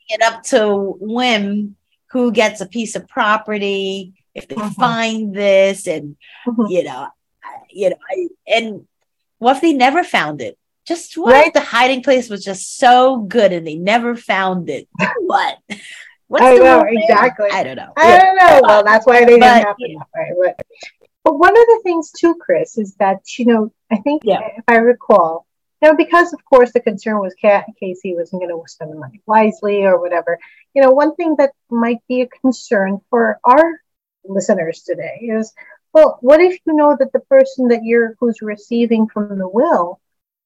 it 0.08 0.22
up 0.22 0.42
to 0.42 0.96
whim 0.98 1.76
who 2.10 2.32
gets 2.32 2.60
a 2.60 2.66
piece 2.66 2.96
of 2.96 3.06
property 3.06 4.12
if 4.34 4.48
they 4.48 4.56
mm-hmm. 4.56 4.68
find 4.70 5.34
this 5.34 5.86
and 5.86 6.16
mm-hmm. 6.46 6.66
you 6.68 6.84
know 6.84 7.08
you 7.70 7.90
know 7.90 7.96
I, 8.10 8.28
and 8.48 8.86
what 9.38 9.56
if 9.56 9.62
they 9.62 9.72
never 9.72 10.02
found 10.02 10.40
it 10.40 10.58
just 10.86 11.16
what 11.16 11.32
right. 11.32 11.54
the 11.54 11.60
hiding 11.60 12.02
place 12.02 12.28
was 12.28 12.44
just 12.44 12.76
so 12.76 13.18
good 13.18 13.52
and 13.52 13.66
they 13.66 13.76
never 13.76 14.16
found 14.16 14.68
it 14.68 14.88
what 15.20 15.58
What's 16.30 16.44
I 16.44 16.58
know 16.58 16.84
exactly. 16.88 17.48
I 17.50 17.64
don't 17.64 17.74
know. 17.74 17.92
I 17.96 18.16
don't 18.16 18.36
know. 18.36 18.60
Well, 18.62 18.84
that's 18.84 19.04
why 19.04 19.24
they 19.24 19.32
didn't 19.32 19.42
happen 19.42 19.90
yeah. 19.90 19.98
that 19.98 20.36
way. 20.36 20.54
But, 20.56 20.66
but 21.24 21.38
one 21.40 21.50
of 21.50 21.66
the 21.66 21.80
things 21.82 22.12
too, 22.12 22.36
Chris, 22.40 22.78
is 22.78 22.94
that 23.00 23.36
you 23.36 23.46
know 23.46 23.72
I 23.90 23.96
think 23.96 24.22
yeah. 24.24 24.38
if 24.56 24.62
I 24.68 24.76
recall, 24.76 25.44
you 25.82 25.88
know, 25.88 25.96
because 25.96 26.32
of 26.32 26.44
course 26.44 26.72
the 26.72 26.78
concern 26.78 27.18
was 27.18 27.34
Cat 27.34 27.64
Casey 27.80 28.14
wasn't 28.14 28.42
going 28.42 28.56
to 28.56 28.62
spend 28.68 28.92
the 28.92 28.96
money 28.96 29.20
wisely 29.26 29.84
or 29.84 30.00
whatever. 30.00 30.38
You 30.72 30.82
know, 30.82 30.92
one 30.92 31.16
thing 31.16 31.34
that 31.38 31.50
might 31.68 31.98
be 32.06 32.20
a 32.20 32.28
concern 32.28 33.00
for 33.10 33.40
our 33.42 33.80
listeners 34.24 34.82
today 34.82 35.18
is, 35.22 35.52
well, 35.92 36.18
what 36.20 36.40
if 36.40 36.60
you 36.64 36.74
know 36.74 36.96
that 36.96 37.12
the 37.12 37.18
person 37.18 37.66
that 37.68 37.82
you're 37.82 38.14
who's 38.20 38.40
receiving 38.40 39.08
from 39.08 39.36
the 39.36 39.48
will 39.48 40.00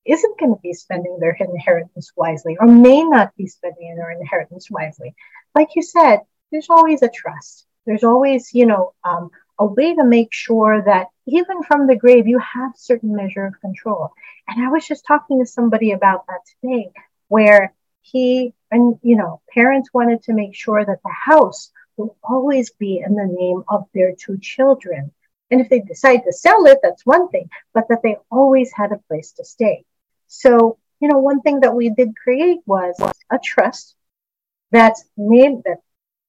isn't 0.06 0.38
going 0.38 0.54
to 0.54 0.60
be 0.60 0.72
spending 0.72 1.18
their 1.18 1.36
inheritance 1.38 2.12
wisely 2.16 2.56
or 2.60 2.66
may 2.66 3.02
not 3.04 3.34
be 3.36 3.46
spending 3.46 3.96
their 3.96 4.10
inheritance 4.10 4.70
wisely. 4.70 5.14
Like 5.54 5.68
you 5.76 5.82
said, 5.82 6.20
there's 6.50 6.70
always 6.70 7.02
a 7.02 7.08
trust. 7.08 7.66
There's 7.86 8.04
always, 8.04 8.54
you 8.54 8.66
know, 8.66 8.94
um, 9.04 9.30
a 9.58 9.66
way 9.66 9.94
to 9.94 10.04
make 10.04 10.32
sure 10.32 10.82
that 10.82 11.08
even 11.26 11.62
from 11.62 11.86
the 11.86 11.96
grave, 11.96 12.26
you 12.26 12.38
have 12.38 12.72
certain 12.76 13.14
measure 13.14 13.46
of 13.46 13.60
control. 13.60 14.10
And 14.48 14.64
I 14.64 14.70
was 14.70 14.86
just 14.86 15.06
talking 15.06 15.40
to 15.40 15.46
somebody 15.46 15.92
about 15.92 16.26
that 16.26 16.40
today, 16.60 16.90
where 17.28 17.72
he 18.02 18.52
and 18.70 18.98
you 19.02 19.16
know 19.16 19.40
parents 19.52 19.88
wanted 19.94 20.22
to 20.24 20.34
make 20.34 20.54
sure 20.54 20.84
that 20.84 21.02
the 21.02 21.10
house 21.10 21.70
will 21.96 22.16
always 22.22 22.70
be 22.72 23.02
in 23.04 23.14
the 23.14 23.26
name 23.26 23.62
of 23.68 23.86
their 23.94 24.14
two 24.14 24.38
children. 24.38 25.12
And 25.50 25.60
if 25.60 25.68
they 25.68 25.80
decide 25.80 26.22
to 26.24 26.32
sell 26.32 26.66
it, 26.66 26.78
that's 26.82 27.06
one 27.06 27.28
thing, 27.28 27.48
but 27.72 27.88
that 27.88 28.00
they 28.02 28.16
always 28.30 28.72
had 28.72 28.92
a 28.92 29.00
place 29.08 29.32
to 29.32 29.44
stay. 29.44 29.84
So, 30.40 30.78
you 31.00 31.08
know, 31.08 31.18
one 31.18 31.40
thing 31.40 31.60
that 31.60 31.74
we 31.74 31.90
did 31.90 32.16
create 32.16 32.60
was 32.66 32.94
a 33.30 33.38
trust 33.42 33.94
that's 34.70 35.04
made 35.16 35.62
that 35.64 35.78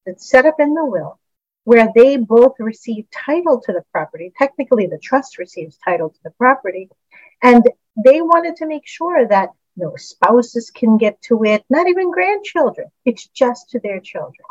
that's 0.05 0.29
set 0.29 0.45
up 0.45 0.59
in 0.59 0.74
the 0.74 0.85
will 0.85 1.19
where 1.63 1.89
they 1.95 2.15
both 2.17 2.53
receive 2.59 3.05
title 3.09 3.59
to 3.59 3.74
the 3.74 3.83
property. 3.91 4.31
Technically, 4.38 4.85
the 4.85 5.00
trust 5.00 5.39
receives 5.39 5.77
title 5.83 6.09
to 6.09 6.19
the 6.24 6.29
property. 6.31 6.89
And 7.41 7.67
they 7.97 8.21
wanted 8.21 8.55
to 8.57 8.67
make 8.67 8.85
sure 8.85 9.27
that 9.27 9.50
no 9.75 9.95
spouses 9.95 10.69
can 10.69 10.97
get 10.97 11.19
to 11.24 11.43
it, 11.43 11.65
not 11.69 11.88
even 11.89 12.12
grandchildren. 12.12 12.88
It's 13.03 13.27
just 13.27 13.71
to 13.71 13.79
their 13.79 14.00
children. 14.00 14.45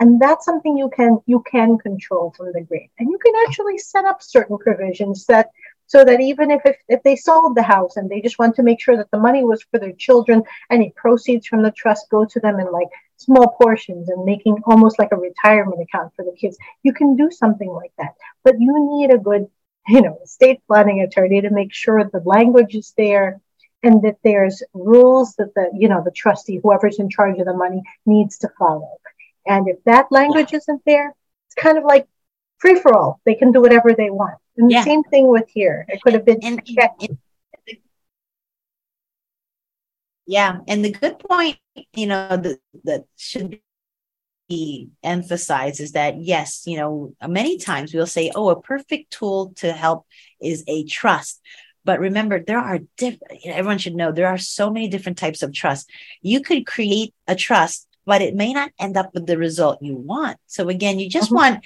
And 0.00 0.20
that's 0.20 0.44
something 0.44 0.76
you 0.76 0.90
can 0.90 1.18
you 1.26 1.42
can 1.50 1.78
control 1.78 2.32
from 2.36 2.52
the 2.52 2.62
grave. 2.62 2.90
And 2.98 3.10
you 3.10 3.18
can 3.18 3.34
actually 3.46 3.78
set 3.78 4.04
up 4.04 4.22
certain 4.22 4.58
provisions 4.58 5.26
that 5.26 5.50
so 5.86 6.04
that 6.04 6.20
even 6.20 6.50
if, 6.50 6.62
if, 6.64 6.76
if 6.88 7.02
they 7.02 7.16
sold 7.16 7.54
the 7.54 7.62
house 7.62 7.96
and 7.96 8.10
they 8.10 8.20
just 8.20 8.38
want 8.38 8.56
to 8.56 8.62
make 8.62 8.80
sure 8.80 8.96
that 8.96 9.10
the 9.10 9.18
money 9.18 9.44
was 9.44 9.62
for 9.70 9.78
their 9.78 9.92
children, 9.92 10.42
any 10.70 10.92
proceeds 10.96 11.46
from 11.46 11.62
the 11.62 11.70
trust 11.70 12.10
go 12.10 12.24
to 12.24 12.40
them 12.40 12.58
in 12.58 12.70
like 12.72 12.88
small 13.16 13.54
portions 13.60 14.08
and 14.08 14.24
making 14.24 14.56
almost 14.64 14.98
like 14.98 15.12
a 15.12 15.16
retirement 15.16 15.80
account 15.80 16.12
for 16.14 16.24
the 16.24 16.36
kids. 16.38 16.58
You 16.82 16.92
can 16.92 17.16
do 17.16 17.30
something 17.30 17.70
like 17.70 17.92
that, 17.98 18.14
but 18.42 18.54
you 18.58 18.98
need 18.98 19.12
a 19.12 19.18
good, 19.18 19.46
you 19.88 20.02
know, 20.02 20.18
estate 20.24 20.60
planning 20.66 21.00
attorney 21.02 21.40
to 21.40 21.50
make 21.50 21.72
sure 21.72 22.02
the 22.02 22.22
language 22.24 22.74
is 22.74 22.92
there 22.96 23.40
and 23.82 24.02
that 24.02 24.16
there's 24.24 24.62
rules 24.74 25.34
that 25.36 25.54
the, 25.54 25.70
you 25.72 25.88
know, 25.88 26.02
the 26.04 26.10
trustee, 26.10 26.58
whoever's 26.60 26.98
in 26.98 27.08
charge 27.08 27.38
of 27.38 27.46
the 27.46 27.54
money 27.54 27.82
needs 28.04 28.38
to 28.38 28.48
follow. 28.58 28.96
And 29.46 29.68
if 29.68 29.82
that 29.84 30.10
language 30.10 30.52
isn't 30.52 30.82
there, 30.84 31.14
it's 31.46 31.54
kind 31.54 31.78
of 31.78 31.84
like 31.84 32.08
free 32.58 32.80
for 32.80 32.94
all. 32.96 33.20
They 33.24 33.34
can 33.34 33.52
do 33.52 33.60
whatever 33.60 33.92
they 33.92 34.10
want. 34.10 34.38
And 34.56 34.70
yeah. 34.70 34.80
the 34.80 34.84
same 34.84 35.02
thing 35.04 35.28
with 35.28 35.48
here. 35.48 35.84
It 35.88 36.00
could 36.02 36.14
have 36.14 36.24
been 36.24 36.40
and, 36.42 36.62
and, 37.00 37.18
yeah, 40.26 40.58
and 40.66 40.84
the 40.84 40.90
good 40.90 41.18
point, 41.18 41.58
you 41.94 42.06
know, 42.06 42.36
that 42.36 42.58
that 42.84 43.04
should 43.16 43.60
be 44.48 44.90
emphasized 45.02 45.80
is 45.80 45.92
that 45.92 46.20
yes, 46.20 46.64
you 46.66 46.76
know, 46.76 47.14
many 47.26 47.58
times 47.58 47.94
we'll 47.94 48.06
say, 48.06 48.32
"Oh, 48.34 48.48
a 48.48 48.60
perfect 48.60 49.12
tool 49.12 49.52
to 49.56 49.72
help 49.72 50.06
is 50.40 50.64
a 50.66 50.84
trust." 50.84 51.40
But 51.84 52.00
remember, 52.00 52.42
there 52.42 52.58
are 52.58 52.80
different. 52.96 53.40
Everyone 53.44 53.78
should 53.78 53.94
know 53.94 54.10
there 54.10 54.26
are 54.26 54.38
so 54.38 54.70
many 54.70 54.88
different 54.88 55.18
types 55.18 55.42
of 55.42 55.52
trust. 55.52 55.88
You 56.22 56.40
could 56.40 56.66
create 56.66 57.14
a 57.28 57.36
trust, 57.36 57.86
but 58.04 58.22
it 58.22 58.34
may 58.34 58.52
not 58.52 58.72
end 58.80 58.96
up 58.96 59.14
with 59.14 59.26
the 59.26 59.38
result 59.38 59.82
you 59.82 59.96
want. 59.96 60.38
So 60.46 60.68
again, 60.68 60.98
you 60.98 61.08
just 61.08 61.26
mm-hmm. 61.26 61.36
want 61.36 61.64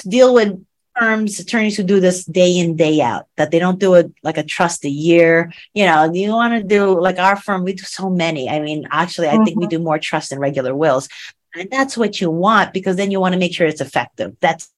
to 0.00 0.08
deal 0.08 0.34
with 0.34 0.64
firms, 0.98 1.40
attorneys 1.40 1.76
who 1.76 1.82
do 1.82 2.00
this 2.00 2.24
day 2.24 2.58
in, 2.58 2.76
day 2.76 3.00
out, 3.00 3.26
that 3.36 3.50
they 3.50 3.58
don't 3.58 3.78
do 3.78 3.94
it 3.94 4.12
like 4.22 4.36
a 4.38 4.42
trust 4.42 4.84
a 4.84 4.90
year. 4.90 5.52
You 5.74 5.86
know, 5.86 6.12
you 6.12 6.30
want 6.30 6.60
to 6.60 6.66
do 6.66 7.00
like 7.00 7.18
our 7.18 7.36
firm, 7.36 7.64
we 7.64 7.72
do 7.72 7.84
so 7.84 8.10
many. 8.10 8.48
I 8.48 8.60
mean, 8.60 8.86
actually, 8.90 9.28
I 9.28 9.34
mm-hmm. 9.34 9.44
think 9.44 9.56
we 9.56 9.64
mm-hmm. 9.64 9.70
do 9.70 9.84
more 9.84 9.98
trust 9.98 10.30
than 10.30 10.38
regular 10.38 10.74
wills. 10.74 11.08
And 11.54 11.70
that's 11.70 11.96
what 11.96 12.20
you 12.20 12.30
want 12.30 12.72
because 12.72 12.96
then 12.96 13.10
you 13.10 13.18
want 13.18 13.32
to 13.32 13.38
make 13.38 13.54
sure 13.54 13.66
it's 13.66 13.80
effective. 13.80 14.36
That's 14.40 14.70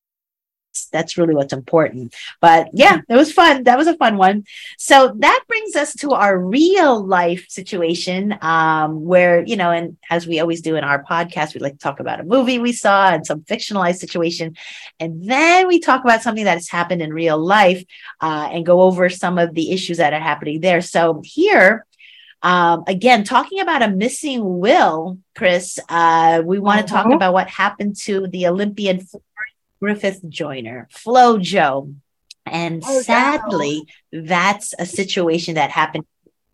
that's 0.92 1.16
really 1.18 1.34
what's 1.34 1.52
important. 1.52 2.14
But 2.40 2.68
yeah, 2.72 3.00
it 3.08 3.14
was 3.14 3.32
fun. 3.32 3.64
That 3.64 3.78
was 3.78 3.86
a 3.86 3.96
fun 3.96 4.16
one. 4.16 4.44
So 4.78 5.14
that 5.18 5.44
brings 5.48 5.76
us 5.76 5.94
to 5.96 6.12
our 6.12 6.38
real 6.38 7.04
life 7.04 7.46
situation, 7.48 8.36
um, 8.40 9.04
where 9.04 9.44
you 9.44 9.56
know, 9.56 9.70
and 9.70 9.96
as 10.10 10.26
we 10.26 10.40
always 10.40 10.60
do 10.60 10.76
in 10.76 10.84
our 10.84 11.04
podcast, 11.04 11.54
we 11.54 11.60
like 11.60 11.74
to 11.74 11.78
talk 11.78 12.00
about 12.00 12.20
a 12.20 12.24
movie 12.24 12.58
we 12.58 12.72
saw 12.72 13.10
and 13.10 13.26
some 13.26 13.42
fictionalized 13.42 13.96
situation, 13.96 14.56
and 14.98 15.28
then 15.28 15.68
we 15.68 15.80
talk 15.80 16.04
about 16.04 16.22
something 16.22 16.44
that 16.44 16.54
has 16.54 16.68
happened 16.68 17.02
in 17.02 17.12
real 17.12 17.38
life 17.38 17.84
uh, 18.20 18.48
and 18.52 18.66
go 18.66 18.82
over 18.82 19.08
some 19.08 19.38
of 19.38 19.54
the 19.54 19.72
issues 19.72 19.98
that 19.98 20.12
are 20.12 20.20
happening 20.20 20.60
there. 20.60 20.80
So 20.80 21.22
here. 21.24 21.86
Um, 22.44 22.82
again, 22.88 23.22
talking 23.22 23.60
about 23.60 23.82
a 23.82 23.88
missing 23.88 24.58
will, 24.58 25.18
Chris, 25.36 25.78
uh, 25.88 26.42
we 26.44 26.58
want 26.58 26.80
to 26.80 26.92
talk 26.92 27.06
uh-huh. 27.06 27.14
about 27.14 27.34
what 27.34 27.48
happened 27.48 27.94
to 27.98 28.26
the 28.26 28.48
Olympian 28.48 29.06
Griffith 29.82 30.20
Joyner, 30.28 30.88
FloJo. 30.94 31.94
And 32.46 32.82
oh, 32.86 33.02
sadly, 33.02 33.88
that's 34.12 34.74
a 34.78 34.86
situation 34.86 35.54
that 35.54 35.70
happened. 35.70 36.06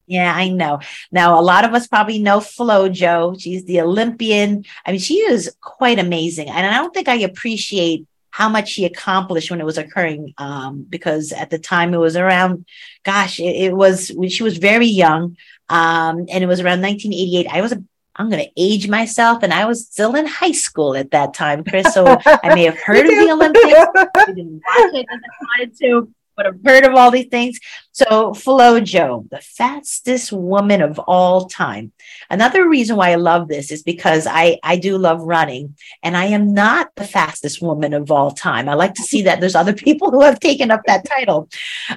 Yeah, 0.07 0.33
I 0.35 0.49
know. 0.49 0.81
Now, 1.13 1.39
a 1.39 1.43
lot 1.43 1.67
of 1.67 1.75
us 1.75 1.87
probably 1.87 2.19
know 2.19 2.41
Flo 2.41 2.89
FloJo. 2.89 3.39
She's 3.39 3.67
the 3.67 3.83
Olympian. 3.83 4.65
I 4.87 4.93
mean, 4.93 5.01
she 5.01 5.17
is 5.17 5.55
quite 5.61 5.99
amazing. 5.99 6.49
And 6.49 6.67
I 6.67 6.79
don't 6.79 6.95
think 6.95 7.09
I 7.09 7.17
appreciate 7.17 8.07
how 8.31 8.49
much 8.49 8.71
she 8.71 8.87
accomplished 8.87 9.51
when 9.51 9.61
it 9.61 9.65
was 9.65 9.77
occurring 9.77 10.33
um, 10.39 10.87
because 10.89 11.33
at 11.33 11.51
the 11.51 11.59
time 11.59 11.93
it 11.93 11.99
was 11.99 12.17
around 12.17 12.65
gosh 13.03 13.41
it, 13.41 13.57
it 13.57 13.73
was 13.75 14.13
she 14.29 14.43
was 14.43 14.59
very 14.59 14.87
young 14.87 15.37
um, 15.69 16.27
and 16.31 16.45
it 16.45 16.47
was 16.47 16.61
around 16.61 16.83
1988 16.83 17.47
i 17.49 17.61
was 17.63 17.73
a 17.73 17.83
I'm 18.19 18.29
going 18.29 18.45
to 18.45 18.51
age 18.57 18.89
myself. 18.89 19.43
And 19.43 19.55
I 19.55 19.65
was 19.65 19.87
still 19.87 20.17
in 20.17 20.27
high 20.27 20.53
school 20.53 20.97
at 20.97 21.13
that 21.13 21.35
time, 21.35 21.63
Chris. 21.65 21.95
So 21.95 22.19
I 22.27 22.55
may 22.55 22.65
have 22.65 22.79
heard 22.85 23.07
of 23.07 23.13
the 23.13 23.31
Olympics. 23.31 23.65
I 23.65 24.25
didn't 24.27 24.61
watch 24.67 24.95
it 24.95 25.07
as 25.09 25.21
I 25.23 25.45
wanted 25.45 25.79
to, 25.79 26.13
but 26.37 26.47
I've 26.47 26.61
heard 26.65 26.85
of 26.85 26.95
all 26.95 27.13
these 27.13 27.29
things. 27.29 27.61
So 27.93 28.35
Flo 28.35 28.81
FloJo, 28.81 29.31
the 29.31 29.41
fastest 29.41 30.33
woman 30.33 30.83
of 30.83 30.99
all 30.99 31.47
time. 31.47 31.93
Another 32.29 32.69
reason 32.69 32.97
why 32.97 33.13
I 33.13 33.17
love 33.17 33.47
this 33.47 33.71
is 33.71 33.85
because 33.85 34.27
I, 34.29 34.59
I 34.65 34.77
do 34.77 34.99
love 34.99 35.23
running 35.23 35.77
and 36.03 36.17
I 36.17 36.27
am 36.27 36.53
not 36.53 36.91
the 36.97 37.07
fastest 37.07 37.63
woman 37.63 37.95
of 37.95 38.11
all 38.11 38.33
time. 38.33 38.69
I 38.69 38.75
like 38.75 38.95
to 38.95 39.03
see 39.03 39.23
that 39.23 39.41
there's 39.41 39.55
other 39.55 39.73
people 39.87 40.11
who 40.11 40.23
have 40.23 40.41
taken 40.41 40.73
up 40.73 40.83
that 40.87 41.05
title. 41.05 41.49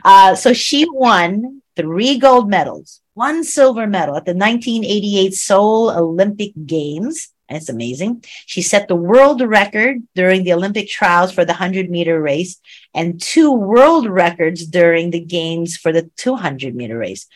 Uh, 0.05 0.35
so 0.35 0.53
she 0.53 0.87
won 0.87 1.63
three 1.75 2.19
gold 2.19 2.47
medals 2.47 3.00
one 3.13 3.43
silver 3.43 3.87
medal 3.87 4.15
at 4.15 4.25
the 4.25 4.33
1988 4.33 5.33
Seoul 5.33 5.91
Olympic 5.91 6.53
Games. 6.65 7.29
It's 7.49 7.69
amazing. 7.69 8.23
She 8.45 8.61
set 8.61 8.87
the 8.87 8.95
world 8.95 9.41
record 9.41 9.97
during 10.15 10.43
the 10.43 10.53
Olympic 10.53 10.87
trials 10.87 11.33
for 11.33 11.43
the 11.43 11.53
100 11.53 11.89
meter 11.89 12.21
race 12.21 12.59
and 12.93 13.21
two 13.21 13.51
world 13.51 14.07
records 14.07 14.65
during 14.65 15.11
the 15.11 15.19
games 15.19 15.75
for 15.75 15.91
the 15.91 16.09
200 16.15 16.73
meter 16.73 16.97
race. 16.97 17.27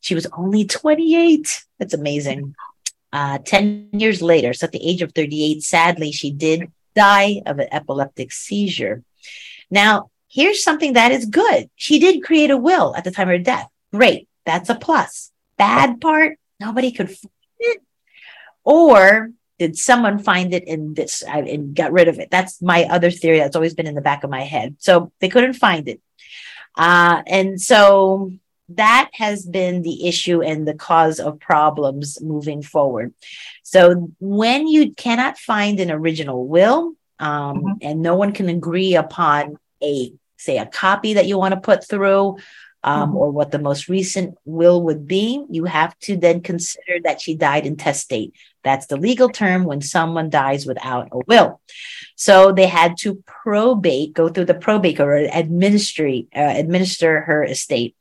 She 0.00 0.14
was 0.14 0.26
only 0.36 0.64
28. 0.64 1.64
That's 1.78 1.94
amazing. 1.94 2.54
Uh, 3.12 3.38
10 3.38 3.90
years 3.92 4.22
later, 4.22 4.52
so 4.52 4.66
at 4.66 4.72
the 4.72 4.88
age 4.88 5.02
of 5.02 5.12
38, 5.12 5.62
sadly, 5.62 6.12
she 6.12 6.30
did 6.30 6.70
die 6.94 7.42
of 7.46 7.58
an 7.58 7.68
epileptic 7.72 8.30
seizure. 8.30 9.02
Now, 9.70 10.10
here's 10.28 10.62
something 10.62 10.92
that 10.92 11.10
is 11.10 11.26
good. 11.26 11.70
She 11.74 11.98
did 11.98 12.22
create 12.22 12.50
a 12.50 12.56
will 12.56 12.94
at 12.94 13.02
the 13.02 13.10
time 13.10 13.28
of 13.28 13.32
her 13.32 13.38
death. 13.38 13.68
Great. 13.92 14.28
That's 14.46 14.70
a 14.70 14.74
plus. 14.74 15.32
Bad 15.58 16.00
part, 16.00 16.38
nobody 16.58 16.92
could 16.92 17.10
find 17.10 17.30
it. 17.58 17.82
Or 18.64 19.30
did 19.58 19.76
someone 19.76 20.18
find 20.18 20.54
it 20.54 20.66
in 20.66 20.94
this 20.94 21.22
and 21.22 21.74
got 21.74 21.92
rid 21.92 22.08
of 22.08 22.18
it? 22.18 22.30
That's 22.30 22.62
my 22.62 22.84
other 22.84 23.10
theory 23.10 23.38
that's 23.38 23.56
always 23.56 23.74
been 23.74 23.86
in 23.86 23.94
the 23.94 24.00
back 24.00 24.24
of 24.24 24.30
my 24.30 24.42
head. 24.42 24.76
So 24.78 25.12
they 25.20 25.28
couldn't 25.28 25.54
find 25.54 25.88
it. 25.88 26.00
Uh, 26.76 27.22
and 27.26 27.60
so 27.60 28.32
that 28.70 29.10
has 29.14 29.46
been 29.46 29.82
the 29.82 30.06
issue 30.08 30.42
and 30.42 30.66
the 30.66 30.74
cause 30.74 31.20
of 31.20 31.40
problems 31.40 32.20
moving 32.20 32.62
forward. 32.62 33.14
So 33.62 34.12
when 34.20 34.66
you 34.66 34.92
cannot 34.92 35.38
find 35.38 35.80
an 35.80 35.90
original 35.90 36.46
will, 36.46 36.94
um, 37.18 37.56
mm-hmm. 37.58 37.72
and 37.80 38.02
no 38.02 38.16
one 38.16 38.32
can 38.32 38.48
agree 38.48 38.94
upon 38.96 39.58
a 39.82 40.12
say 40.36 40.58
a 40.58 40.66
copy 40.66 41.14
that 41.14 41.26
you 41.26 41.38
want 41.38 41.54
to 41.54 41.60
put 41.60 41.88
through 41.88 42.36
um, 42.86 43.08
mm-hmm. 43.08 43.16
or 43.16 43.30
what 43.30 43.50
the 43.50 43.58
most 43.58 43.88
recent 43.88 44.38
will 44.44 44.82
would 44.84 45.06
be, 45.06 45.44
you 45.50 45.64
have 45.64 45.98
to 45.98 46.16
then 46.16 46.40
consider 46.40 47.00
that 47.02 47.20
she 47.20 47.34
died 47.34 47.66
intestate. 47.66 48.32
That's 48.62 48.86
the 48.86 48.96
legal 48.96 49.28
term 49.28 49.64
when 49.64 49.82
someone 49.82 50.30
dies 50.30 50.64
without 50.64 51.08
a 51.10 51.18
will. 51.26 51.60
So 52.14 52.52
they 52.52 52.66
had 52.66 52.96
to 52.98 53.22
probate, 53.26 54.14
go 54.14 54.28
through 54.28 54.46
the 54.46 54.54
probate 54.54 55.00
or 55.00 55.16
administer, 55.16 56.06
uh, 56.06 56.54
administer 56.56 57.20
her 57.22 57.44
estate. 57.44 57.96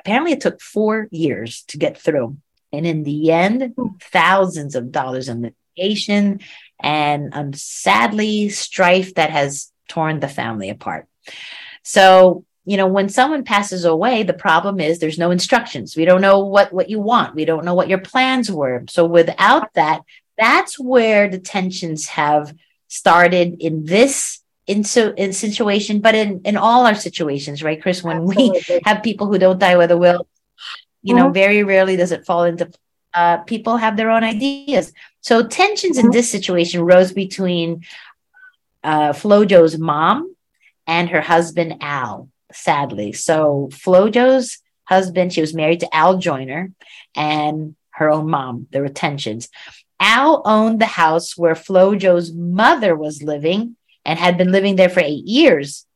Apparently, 0.00 0.32
it 0.32 0.40
took 0.40 0.60
four 0.60 1.06
years 1.10 1.62
to 1.68 1.76
get 1.76 1.98
through. 1.98 2.38
And 2.72 2.86
in 2.86 3.02
the 3.02 3.30
end, 3.32 3.74
thousands 4.00 4.74
of 4.74 4.90
dollars 4.90 5.28
in 5.28 5.42
litigation 5.42 6.40
and 6.82 7.34
um, 7.34 7.52
sadly, 7.52 8.48
strife 8.48 9.14
that 9.14 9.30
has 9.30 9.70
torn 9.88 10.20
the 10.20 10.28
family 10.28 10.70
apart. 10.70 11.06
So 11.82 12.44
you 12.64 12.76
know 12.76 12.86
when 12.86 13.08
someone 13.08 13.44
passes 13.44 13.84
away 13.84 14.22
the 14.22 14.32
problem 14.32 14.80
is 14.80 14.98
there's 14.98 15.18
no 15.18 15.30
instructions 15.30 15.96
we 15.96 16.04
don't 16.04 16.20
know 16.20 16.40
what 16.40 16.72
what 16.72 16.90
you 16.90 17.00
want 17.00 17.34
we 17.34 17.44
don't 17.44 17.64
know 17.64 17.74
what 17.74 17.88
your 17.88 17.98
plans 17.98 18.50
were 18.50 18.84
so 18.88 19.04
without 19.06 19.72
that 19.74 20.02
that's 20.36 20.78
where 20.78 21.28
the 21.28 21.38
tensions 21.38 22.06
have 22.06 22.54
started 22.88 23.56
in 23.60 23.84
this 23.84 24.40
in 24.70 24.84
so 24.84 25.12
in 25.16 25.32
situation, 25.32 26.00
but 26.00 26.14
in 26.14 26.42
in 26.44 26.56
all 26.56 26.86
our 26.86 26.94
situations, 26.94 27.60
right, 27.60 27.82
Chris? 27.82 28.04
When 28.04 28.18
Absolutely. 28.18 28.62
we 28.68 28.80
have 28.84 29.02
people 29.02 29.26
who 29.26 29.36
don't 29.36 29.58
die 29.58 29.76
with 29.76 29.90
a 29.90 29.98
will, 29.98 30.28
you 31.02 31.14
mm-hmm. 31.14 31.24
know, 31.24 31.30
very 31.30 31.64
rarely 31.64 31.96
does 31.96 32.12
it 32.12 32.24
fall 32.24 32.44
into 32.44 32.70
uh, 33.12 33.38
people 33.38 33.78
have 33.78 33.96
their 33.96 34.10
own 34.10 34.22
ideas. 34.22 34.92
So 35.22 35.44
tensions 35.46 35.96
mm-hmm. 35.96 36.06
in 36.06 36.12
this 36.12 36.30
situation 36.30 36.82
rose 36.82 37.12
between 37.12 37.84
uh, 38.84 39.12
Flojo's 39.12 39.76
mom 39.76 40.36
and 40.86 41.08
her 41.10 41.20
husband 41.20 41.78
Al. 41.80 42.28
Sadly, 42.52 43.12
so 43.12 43.68
Flojo's 43.72 44.58
husband, 44.84 45.32
she 45.32 45.40
was 45.40 45.54
married 45.54 45.80
to 45.80 45.94
Al 45.94 46.18
Joyner, 46.18 46.72
and 47.14 47.76
her 47.90 48.10
own 48.10 48.28
mom. 48.28 48.66
There 48.70 48.82
were 48.82 48.88
tensions. 48.88 49.48
Al 50.00 50.42
owned 50.44 50.80
the 50.80 50.86
house 50.86 51.36
where 51.36 51.54
Flojo's 51.54 52.32
mother 52.32 52.96
was 52.96 53.22
living 53.22 53.76
and 54.04 54.18
had 54.18 54.38
been 54.38 54.50
living 54.50 54.76
there 54.76 54.88
for 54.88 55.00
eight 55.00 55.24
years. 55.26 55.86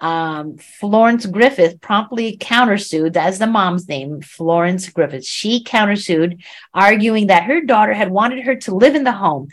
Um, 0.00 0.56
Florence 0.56 1.26
Griffith 1.26 1.80
promptly 1.80 2.38
countersued, 2.38 3.12
that's 3.12 3.38
the 3.38 3.46
mom's 3.46 3.86
name, 3.86 4.22
Florence 4.22 4.88
Griffith. 4.88 5.26
She 5.26 5.62
countersued, 5.62 6.42
arguing 6.72 7.26
that 7.26 7.44
her 7.44 7.60
daughter 7.60 7.92
had 7.92 8.10
wanted 8.10 8.44
her 8.44 8.56
to 8.56 8.74
live 8.74 8.94
in 8.94 9.04
the 9.04 9.12
home. 9.12 9.48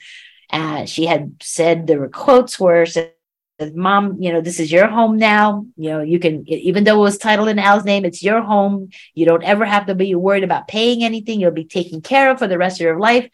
Uh, 0.49 0.85
she 0.85 1.05
had 1.05 1.35
said 1.41 1.87
there 1.87 1.99
were 1.99 2.07
quotes 2.07 2.57
where 2.57 2.85
mom 3.73 4.21
you 4.21 4.31
know 4.31 4.41
this 4.41 4.59
is 4.59 4.71
your 4.71 4.87
home 4.87 5.17
now. 5.17 5.65
You 5.75 5.89
know 5.89 6.01
you 6.01 6.19
can 6.19 6.47
even 6.47 6.83
though 6.83 6.99
it 6.99 7.03
was 7.03 7.17
titled 7.17 7.49
in 7.49 7.59
al's 7.59 7.85
name 7.85 8.05
it's 8.05 8.23
your 8.23 8.41
home. 8.41 8.89
You 9.13 9.25
don't 9.25 9.43
ever 9.43 9.65
have 9.65 9.87
to 9.87 9.95
be 9.95 10.13
worried 10.15 10.43
about 10.43 10.67
paying 10.67 11.03
anything. 11.03 11.39
You'll 11.39 11.51
be 11.51 11.65
taken 11.65 12.01
care 12.01 12.31
of 12.31 12.39
for 12.39 12.47
the 12.47 12.57
rest 12.57 12.79
of 12.79 12.85
your 12.85 12.99
life. 12.99 13.29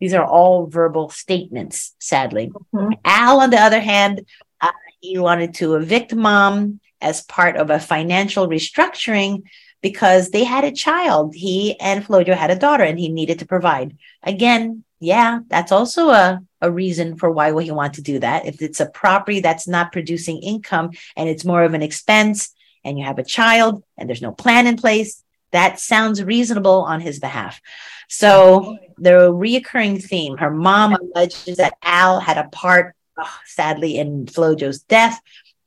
These 0.00 0.14
are 0.14 0.24
all 0.24 0.66
verbal 0.66 1.10
statements 1.10 1.94
sadly. 1.98 2.52
Mm-hmm. 2.74 2.92
al 3.04 3.40
on 3.40 3.50
the 3.50 3.60
other 3.60 3.80
hand 3.80 4.26
uh, 4.60 4.72
he 5.00 5.18
wanted 5.18 5.54
to 5.54 5.74
evict 5.74 6.14
mom 6.14 6.80
as 7.00 7.22
part 7.22 7.56
of 7.56 7.70
a 7.70 7.78
financial 7.78 8.48
restructuring 8.48 9.42
because 9.82 10.30
they 10.30 10.44
had 10.44 10.64
a 10.64 10.72
child. 10.72 11.34
He 11.34 11.78
and 11.78 12.04
flojo 12.04 12.34
had 12.34 12.50
a 12.50 12.58
daughter 12.58 12.82
and 12.82 12.98
he 12.98 13.10
needed 13.10 13.40
to 13.40 13.46
provide. 13.46 13.96
Again 14.22 14.84
yeah 15.00 15.40
that's 15.48 15.72
also 15.72 16.10
a 16.10 16.40
a 16.60 16.70
reason 16.70 17.16
for 17.16 17.30
why 17.30 17.50
would 17.50 17.64
he 17.64 17.70
want 17.70 17.94
to 17.94 18.02
do 18.02 18.18
that. 18.18 18.46
If 18.46 18.62
it's 18.62 18.80
a 18.80 18.90
property 18.90 19.40
that's 19.40 19.68
not 19.68 19.92
producing 19.92 20.42
income 20.42 20.90
and 21.16 21.28
it's 21.28 21.44
more 21.44 21.62
of 21.62 21.74
an 21.74 21.82
expense 21.82 22.54
and 22.84 22.98
you 22.98 23.04
have 23.04 23.18
a 23.18 23.24
child 23.24 23.82
and 23.96 24.08
there's 24.08 24.22
no 24.22 24.32
plan 24.32 24.66
in 24.66 24.76
place, 24.76 25.22
that 25.52 25.80
sounds 25.80 26.22
reasonable 26.22 26.82
on 26.82 27.00
his 27.00 27.18
behalf. 27.18 27.60
So 28.08 28.78
the 28.98 29.32
reoccurring 29.32 30.02
theme, 30.04 30.36
her 30.38 30.50
mom 30.50 30.94
alleges 30.94 31.56
that 31.58 31.76
Al 31.82 32.20
had 32.20 32.38
a 32.38 32.48
part, 32.48 32.94
oh, 33.16 33.38
sadly, 33.44 33.98
in 33.98 34.26
Flojo's 34.26 34.82
death. 34.82 35.20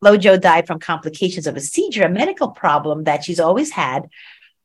Flojo 0.03 0.39
died 0.39 0.65
from 0.65 0.79
complications 0.79 1.45
of 1.45 1.57
a 1.57 1.61
seizure, 1.61 2.03
a 2.03 2.09
medical 2.09 2.49
problem 2.49 3.03
that 3.03 3.23
she's 3.23 3.39
always 3.39 3.71
had. 3.71 4.09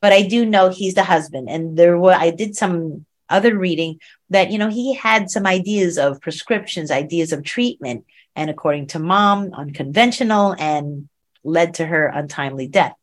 But 0.01 0.13
I 0.13 0.23
do 0.23 0.47
know 0.47 0.69
he's 0.69 0.95
the 0.95 1.03
husband. 1.03 1.49
And 1.49 1.77
there 1.77 1.99
were, 1.99 2.13
I 2.13 2.31
did 2.31 2.55
some 2.55 3.07
other 3.29 3.57
reading 3.59 4.01
that 4.31 4.51
you 4.51 4.59
know 4.59 4.69
he 4.69 4.95
had 4.95 5.31
some 5.31 5.47
ideas 5.47 5.99
of 5.99 6.21
prescriptions 6.21 6.91
ideas 6.91 7.33
of 7.33 7.43
treatment. 7.43 8.05
And 8.37 8.51
according 8.51 8.89
to 8.89 8.99
mom 8.99 9.53
unconventional 9.55 10.57
and 10.59 11.09
led 11.45 11.75
to 11.75 11.87
her 11.87 12.07
untimely 12.07 12.67
death. 12.67 12.95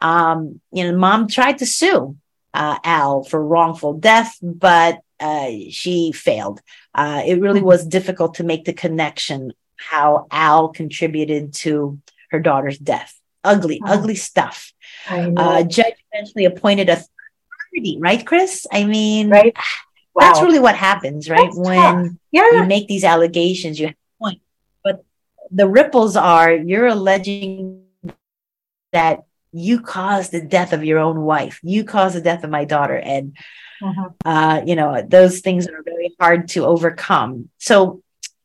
Um, 0.00 0.60
you 0.72 0.84
know 0.84 0.96
mom 0.96 1.28
tried 1.28 1.58
to 1.58 1.66
sue 1.66 2.16
uh, 2.54 2.78
al 2.84 3.22
for 3.24 3.44
wrongful 3.44 3.94
death 3.94 4.36
but 4.42 5.00
uh, 5.20 5.50
she 5.70 6.12
failed. 6.12 6.60
Uh, 6.94 7.22
it 7.24 7.40
really 7.40 7.60
hmm. 7.60 7.66
was 7.66 7.86
difficult 7.86 8.34
to 8.34 8.44
make 8.44 8.64
the 8.64 8.72
connection 8.72 9.52
how 9.76 10.26
al 10.30 10.68
contributed 10.68 11.54
to 11.54 12.00
her 12.30 12.40
daughter's 12.40 12.78
death. 12.78 13.18
Ugly 13.44 13.80
oh. 13.84 13.92
ugly 13.92 14.16
stuff. 14.16 14.72
Uh, 15.08 15.62
judge 15.64 15.94
eventually 16.12 16.44
appointed 16.44 16.88
a 16.88 17.02
right, 18.00 18.26
Chris? 18.26 18.66
I 18.72 18.84
mean, 18.84 19.30
right. 19.30 19.56
Wow. 20.14 20.26
That's 20.26 20.42
really 20.42 20.58
what 20.58 20.76
happens, 20.76 21.30
right? 21.30 21.44
That's 21.44 21.56
when 21.56 22.18
yeah. 22.30 22.50
you 22.52 22.64
make 22.66 22.86
these 22.86 23.04
allegations, 23.04 23.80
you 23.80 23.86
have 23.86 23.94
a 23.94 24.24
point. 24.24 24.40
But 24.84 25.04
the 25.50 25.66
ripples 25.66 26.16
are 26.16 26.52
you're 26.52 26.86
alleging 26.86 27.84
that 28.92 29.24
you 29.52 29.80
caused 29.80 30.32
the 30.32 30.42
death 30.42 30.72
of 30.72 30.84
your 30.84 30.98
own 30.98 31.22
wife. 31.22 31.60
You 31.62 31.84
caused 31.84 32.16
the 32.16 32.20
death 32.20 32.44
of 32.44 32.50
my 32.50 32.64
daughter. 32.64 32.96
And, 32.96 33.36
uh-huh. 33.82 34.08
uh, 34.24 34.62
you 34.66 34.76
know, 34.76 35.02
those 35.02 35.40
things 35.40 35.66
are 35.66 35.82
very 35.82 36.14
hard 36.18 36.48
to 36.48 36.64
overcome. 36.64 37.48
So, 37.58 38.02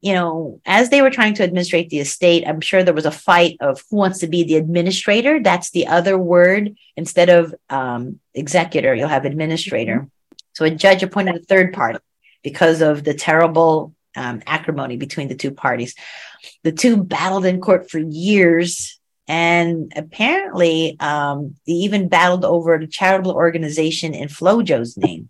you 0.08 0.14
know, 0.14 0.62
as 0.66 0.90
they 0.90 1.02
were 1.02 1.10
trying 1.10 1.34
to 1.34 1.44
administrate 1.44 1.90
the 1.90 2.00
estate, 2.00 2.48
I'm 2.48 2.62
sure 2.62 2.82
there 2.82 2.94
was 2.94 3.06
a 3.06 3.12
fight 3.12 3.58
of 3.60 3.84
who 3.90 3.98
wants 3.98 4.20
to 4.20 4.28
be 4.28 4.44
the 4.44 4.56
administrator. 4.56 5.42
That's 5.44 5.72
the 5.72 5.88
other 5.88 6.18
word. 6.18 6.78
Instead 6.96 7.28
of 7.28 7.54
um, 7.70 8.22
executor, 8.34 8.96
you'll 8.96 9.10
have 9.10 9.26
administrator. 9.26 10.08
So 10.54 10.64
a 10.64 10.70
judge 10.70 11.04
appointed 11.04 11.36
a 11.36 11.40
third 11.40 11.74
party 11.74 12.00
because 12.42 12.80
of 12.82 13.04
the 13.04 13.14
terrible 13.14 13.94
um, 14.16 14.42
acrimony 14.48 14.96
between 14.96 15.28
the 15.28 15.36
two 15.36 15.52
parties. 15.52 15.94
The 16.64 16.72
two 16.72 17.04
battled 17.04 17.46
in 17.46 17.60
court 17.60 17.92
for 17.92 18.00
years. 18.00 18.98
And 19.28 19.92
apparently, 19.94 20.96
um, 21.02 21.56
they 21.68 21.74
even 21.74 22.08
battled 22.08 22.46
over 22.46 22.76
a 22.76 22.88
charitable 22.88 23.34
organization 23.34 24.14
in 24.14 24.30
Flojo's 24.30 24.96
name. 24.96 25.28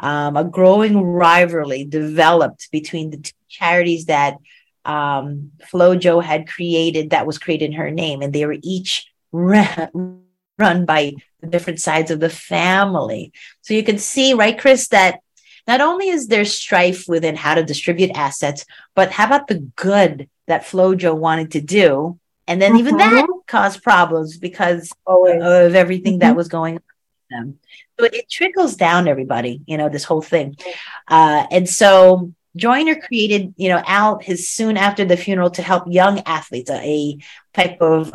Um, 0.00 0.36
a 0.36 0.42
growing 0.42 1.00
rivalry 1.00 1.84
developed 1.84 2.68
between 2.72 3.10
the 3.10 3.18
two 3.18 3.32
charities 3.52 4.06
that 4.06 4.38
um, 4.84 5.52
Flojo 5.70 6.22
had 6.22 6.48
created, 6.48 7.10
that 7.10 7.26
was 7.26 7.38
created 7.38 7.66
in 7.66 7.72
her 7.74 7.90
name, 7.90 8.22
and 8.22 8.32
they 8.32 8.46
were 8.46 8.56
each 8.62 9.06
run 9.30 10.84
by 10.84 11.12
the 11.40 11.46
different 11.46 11.80
sides 11.80 12.10
of 12.10 12.20
the 12.20 12.30
family. 12.30 13.32
So 13.62 13.74
you 13.74 13.82
can 13.82 13.98
see, 13.98 14.34
right, 14.34 14.58
Chris, 14.58 14.88
that 14.88 15.20
not 15.66 15.80
only 15.80 16.08
is 16.08 16.26
there 16.26 16.44
strife 16.44 17.06
within 17.06 17.36
how 17.36 17.54
to 17.54 17.62
distribute 17.64 18.10
assets, 18.16 18.64
but 18.94 19.12
how 19.12 19.26
about 19.26 19.46
the 19.46 19.60
good 19.76 20.28
that 20.46 20.62
Flojo 20.62 21.16
wanted 21.16 21.52
to 21.52 21.60
do? 21.60 22.18
And 22.48 22.60
then 22.60 22.76
even 22.76 22.96
that 22.96 23.12
mm-hmm. 23.12 23.38
caused 23.46 23.82
problems 23.82 24.36
because 24.36 24.92
Always. 25.06 25.40
of 25.42 25.74
everything 25.74 26.14
mm-hmm. 26.14 26.28
that 26.28 26.36
was 26.36 26.48
going 26.48 26.80
on. 27.32 27.58
So 27.98 28.06
it 28.06 28.28
trickles 28.28 28.74
down 28.74 29.08
everybody, 29.08 29.62
you 29.66 29.78
know, 29.78 29.88
this 29.88 30.04
whole 30.04 30.20
thing. 30.20 30.56
Uh, 31.08 31.46
and 31.50 31.68
so 31.68 32.32
Joyner 32.56 32.96
created, 32.96 33.54
you 33.56 33.68
know, 33.68 33.82
Al 33.86 34.18
his 34.18 34.48
soon 34.48 34.76
after 34.76 35.04
the 35.04 35.16
funeral 35.16 35.50
to 35.52 35.62
help 35.62 35.84
young 35.86 36.20
athletes, 36.20 36.70
a, 36.70 36.74
a 36.74 37.18
type 37.54 37.80
of 37.80 38.12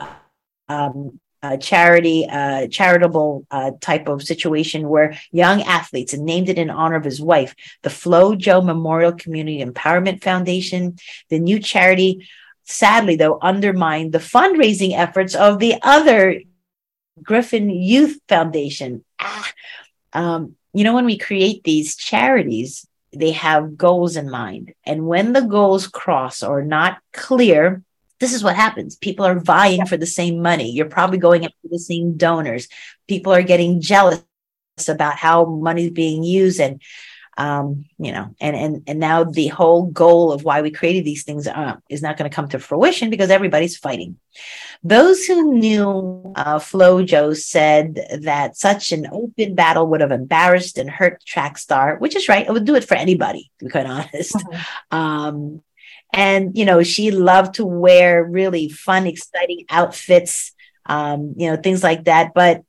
um, 0.69 1.19
uh, 1.43 1.57
charity, 1.57 2.27
uh, 2.29 2.67
charitable 2.67 3.45
uh, 3.51 3.71
type 3.79 4.07
of 4.07 4.23
situation 4.23 4.89
where 4.89 5.17
young 5.31 5.61
athletes, 5.63 6.13
and 6.13 6.25
named 6.25 6.49
it 6.49 6.57
in 6.57 6.69
honor 6.69 6.95
of 6.95 7.03
his 7.03 7.21
wife, 7.21 7.55
the 7.83 7.89
Flojo 7.89 8.63
Memorial 8.63 9.13
Community 9.13 9.63
Empowerment 9.63 10.23
Foundation, 10.23 10.97
the 11.29 11.39
new 11.39 11.59
charity, 11.59 12.27
sadly 12.63 13.15
though, 13.15 13.39
undermined 13.41 14.11
the 14.11 14.19
fundraising 14.19 14.97
efforts 14.97 15.35
of 15.35 15.59
the 15.59 15.75
other 15.81 16.41
Griffith 17.21 17.69
Youth 17.69 18.19
Foundation. 18.27 19.03
Ah, 19.19 19.51
um, 20.13 20.55
you 20.73 20.83
know, 20.83 20.93
when 20.93 21.05
we 21.05 21.17
create 21.17 21.63
these 21.63 21.95
charities, 21.95 22.86
they 23.13 23.31
have 23.31 23.77
goals 23.77 24.15
in 24.15 24.29
mind, 24.29 24.73
and 24.85 25.07
when 25.07 25.33
the 25.33 25.41
goals 25.41 25.87
cross 25.87 26.43
or 26.43 26.63
not 26.63 26.99
clear, 27.13 27.83
this 28.19 28.33
is 28.33 28.43
what 28.43 28.55
happens. 28.55 28.95
People 28.95 29.25
are 29.25 29.39
vying 29.39 29.85
for 29.85 29.97
the 29.97 30.05
same 30.05 30.41
money. 30.41 30.71
You're 30.71 30.87
probably 30.87 31.19
going 31.19 31.45
after 31.45 31.67
the 31.69 31.79
same 31.79 32.17
donors. 32.17 32.67
People 33.07 33.31
are 33.33 33.43
getting 33.43 33.79
jealous 33.79 34.23
about 34.87 35.15
how 35.15 35.45
money 35.45 35.85
is 35.85 35.91
being 35.91 36.23
used 36.23 36.59
and 36.59 36.81
um, 37.37 37.85
you 37.99 38.11
know, 38.11 38.35
and 38.41 38.55
and 38.55 38.83
and 38.87 38.99
now 38.99 39.23
the 39.23 39.47
whole 39.47 39.85
goal 39.85 40.31
of 40.31 40.43
why 40.43 40.61
we 40.61 40.71
created 40.71 41.05
these 41.05 41.23
things 41.23 41.47
uh, 41.47 41.75
is 41.87 42.01
not 42.01 42.17
going 42.17 42.29
to 42.29 42.35
come 42.35 42.49
to 42.49 42.59
fruition 42.59 43.11
because 43.11 43.29
everybody's 43.29 43.77
fighting. 43.77 44.17
Those 44.83 45.25
who 45.25 45.53
knew 45.53 46.33
uh, 46.35 46.57
Flojo 46.57 47.37
said 47.37 47.99
that 48.21 48.57
such 48.57 48.91
an 48.91 49.07
open 49.11 49.53
battle 49.53 49.87
would 49.87 50.01
have 50.01 50.11
embarrassed 50.11 50.77
and 50.77 50.89
hurt 50.89 51.23
track 51.25 51.57
star, 51.57 51.97
which 51.97 52.15
is 52.15 52.27
right. 52.27 52.45
It 52.45 52.51
would 52.51 52.65
do 52.65 52.75
it 52.75 52.83
for 52.83 52.95
anybody, 52.95 53.51
to 53.59 53.65
be 53.65 53.71
quite 53.71 53.85
honest. 53.85 54.35
Mm-hmm. 54.35 54.97
Um, 54.97 55.63
and, 56.13 56.57
you 56.57 56.65
know, 56.65 56.83
she 56.83 57.11
loved 57.11 57.55
to 57.55 57.65
wear 57.65 58.23
really 58.23 58.69
fun, 58.69 59.07
exciting 59.07 59.65
outfits, 59.69 60.53
um, 60.85 61.33
you 61.37 61.49
know, 61.49 61.57
things 61.57 61.83
like 61.83 62.05
that. 62.05 62.33
But, 62.33 62.63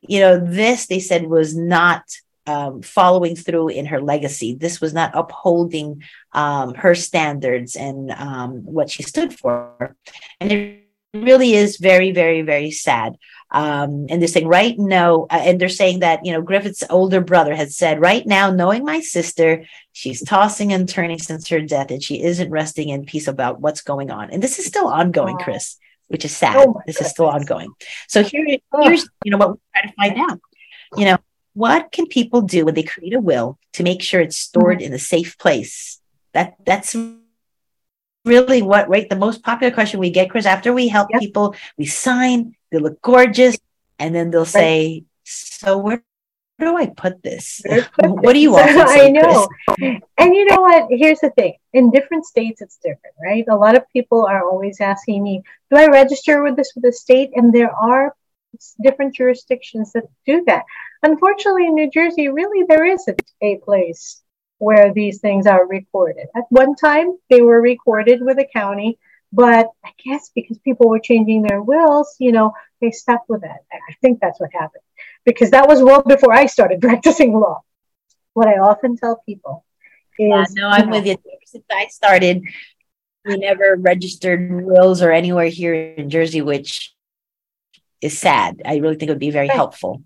you 0.00 0.20
know, 0.20 0.38
this 0.38 0.86
they 0.86 1.00
said 1.00 1.26
was 1.26 1.56
not 1.56 2.02
um, 2.50 2.82
following 2.82 3.36
through 3.36 3.68
in 3.68 3.86
her 3.86 4.00
legacy. 4.00 4.54
This 4.54 4.80
was 4.80 4.92
not 4.92 5.12
upholding 5.14 6.02
um, 6.32 6.74
her 6.74 6.94
standards 6.94 7.76
and 7.76 8.10
um, 8.10 8.64
what 8.64 8.90
she 8.90 9.02
stood 9.02 9.32
for. 9.32 9.96
And 10.40 10.52
it 10.52 10.86
really 11.14 11.54
is 11.54 11.76
very, 11.76 12.10
very, 12.12 12.42
very 12.42 12.70
sad. 12.70 13.16
Um, 13.52 14.06
and 14.08 14.20
they're 14.20 14.28
saying 14.28 14.46
right 14.46 14.78
now, 14.78 15.26
uh, 15.30 15.42
and 15.42 15.60
they're 15.60 15.68
saying 15.68 16.00
that 16.00 16.24
you 16.24 16.32
know 16.32 16.40
Griffith's 16.40 16.84
older 16.88 17.20
brother 17.20 17.54
had 17.54 17.72
said, 17.72 18.00
right 18.00 18.24
now, 18.24 18.52
knowing 18.52 18.84
my 18.84 19.00
sister, 19.00 19.64
she's 19.92 20.22
tossing 20.22 20.72
and 20.72 20.88
turning 20.88 21.18
since 21.18 21.48
her 21.48 21.60
death, 21.60 21.90
and 21.90 22.02
she 22.02 22.22
isn't 22.22 22.50
resting 22.50 22.90
in 22.90 23.04
peace 23.04 23.26
about 23.26 23.60
what's 23.60 23.82
going 23.82 24.10
on. 24.10 24.30
And 24.30 24.40
this 24.40 24.60
is 24.60 24.66
still 24.66 24.86
ongoing, 24.86 25.36
Chris, 25.38 25.76
which 26.06 26.24
is 26.24 26.36
sad. 26.36 26.56
Oh 26.56 26.80
this 26.86 26.96
goodness. 26.96 27.08
is 27.08 27.10
still 27.10 27.26
ongoing. 27.26 27.72
So 28.06 28.22
here, 28.22 28.46
here's 28.82 29.08
you 29.24 29.32
know 29.32 29.38
what 29.38 29.50
we're 29.50 29.72
trying 29.74 29.88
to 29.88 29.94
find 29.96 30.30
out. 30.30 30.40
You 30.96 31.04
know, 31.06 31.18
what 31.60 31.92
can 31.92 32.06
people 32.06 32.40
do 32.40 32.64
when 32.64 32.74
they 32.74 32.82
create 32.82 33.14
a 33.14 33.20
will 33.20 33.58
to 33.74 33.82
make 33.82 34.02
sure 34.02 34.20
it's 34.20 34.38
stored 34.38 34.78
mm-hmm. 34.78 34.86
in 34.86 34.94
a 34.94 34.98
safe 34.98 35.36
place? 35.38 36.00
That 36.32 36.54
that's 36.64 36.96
really 38.24 38.62
what 38.62 38.88
right 38.88 39.08
the 39.08 39.16
most 39.26 39.42
popular 39.42 39.72
question 39.72 39.98
we 39.98 40.10
get 40.10 40.28
chris 40.28 40.44
after 40.44 40.74
we 40.74 40.88
help 40.88 41.08
yep. 41.10 41.20
people 41.20 41.54
we 41.78 41.86
sign 41.86 42.54
they 42.70 42.76
look 42.76 43.00
gorgeous 43.00 43.56
and 43.98 44.14
then 44.14 44.30
they'll 44.30 44.42
right. 44.42 44.60
say 44.60 45.04
so 45.24 45.78
where 45.78 46.02
do 46.60 46.76
I 46.76 46.86
put 46.86 47.22
this? 47.22 47.62
what 47.98 48.34
do 48.34 48.38
you 48.38 48.52
want? 48.52 48.70
I 48.76 49.08
know. 49.08 49.48
Chris? 49.66 50.00
And 50.18 50.34
you 50.34 50.44
know 50.44 50.60
what? 50.60 50.88
Here's 50.90 51.20
the 51.20 51.30
thing. 51.30 51.54
In 51.72 51.90
different 51.90 52.26
states, 52.26 52.60
it's 52.60 52.76
different, 52.76 53.14
right? 53.22 53.44
A 53.48 53.56
lot 53.56 53.76
of 53.76 53.88
people 53.92 54.26
are 54.26 54.44
always 54.44 54.80
asking 54.80 55.22
me, 55.22 55.42
do 55.70 55.76
I 55.76 55.86
register 55.86 56.42
with 56.42 56.56
this 56.56 56.72
with 56.74 56.84
the 56.84 56.92
state? 56.92 57.30
And 57.34 57.52
there 57.52 57.72
are 57.72 58.14
different 58.82 59.14
jurisdictions 59.14 59.92
that 59.92 60.04
do 60.26 60.44
that. 60.46 60.64
Unfortunately, 61.02 61.66
in 61.66 61.74
New 61.74 61.90
Jersey, 61.90 62.28
really, 62.28 62.64
there 62.68 62.84
isn't 62.84 63.22
a 63.42 63.56
place 63.58 64.22
where 64.58 64.92
these 64.92 65.20
things 65.20 65.46
are 65.46 65.66
recorded. 65.66 66.26
At 66.36 66.44
one 66.50 66.76
time, 66.76 67.16
they 67.30 67.40
were 67.40 67.60
recorded 67.60 68.20
with 68.22 68.38
a 68.38 68.46
county, 68.52 68.98
but 69.32 69.68
I 69.84 69.90
guess 70.04 70.30
because 70.34 70.58
people 70.58 70.88
were 70.88 70.98
changing 70.98 71.42
their 71.42 71.62
wills, 71.62 72.14
you 72.18 72.32
know, 72.32 72.52
they 72.80 72.90
stopped 72.90 73.28
with 73.28 73.42
that. 73.42 73.60
I 73.72 73.94
think 74.02 74.20
that's 74.20 74.38
what 74.40 74.50
happened 74.52 74.82
because 75.24 75.50
that 75.52 75.68
was 75.68 75.82
well 75.82 76.02
before 76.02 76.32
I 76.32 76.46
started 76.46 76.80
practicing 76.82 77.32
law. 77.32 77.62
What 78.34 78.48
I 78.48 78.58
often 78.58 78.96
tell 78.96 79.22
people 79.26 79.64
is, 80.18 80.28
yeah, 80.28 80.44
no, 80.54 80.68
I'm 80.68 80.90
know, 80.90 80.98
with 80.98 81.06
you. 81.06 81.16
Since 81.46 81.64
I 81.70 81.86
started, 81.86 82.42
we 83.24 83.36
never 83.36 83.76
registered 83.76 84.64
wills 84.64 85.02
or 85.02 85.10
anywhere 85.10 85.48
here 85.48 85.74
in 85.74 86.10
Jersey, 86.10 86.42
which 86.42 86.94
is 88.00 88.18
sad. 88.18 88.62
I 88.64 88.76
really 88.76 88.96
think 88.96 89.08
it 89.08 89.12
would 89.12 89.18
be 89.18 89.30
very 89.30 89.48
right. 89.48 89.56
helpful. 89.56 90.02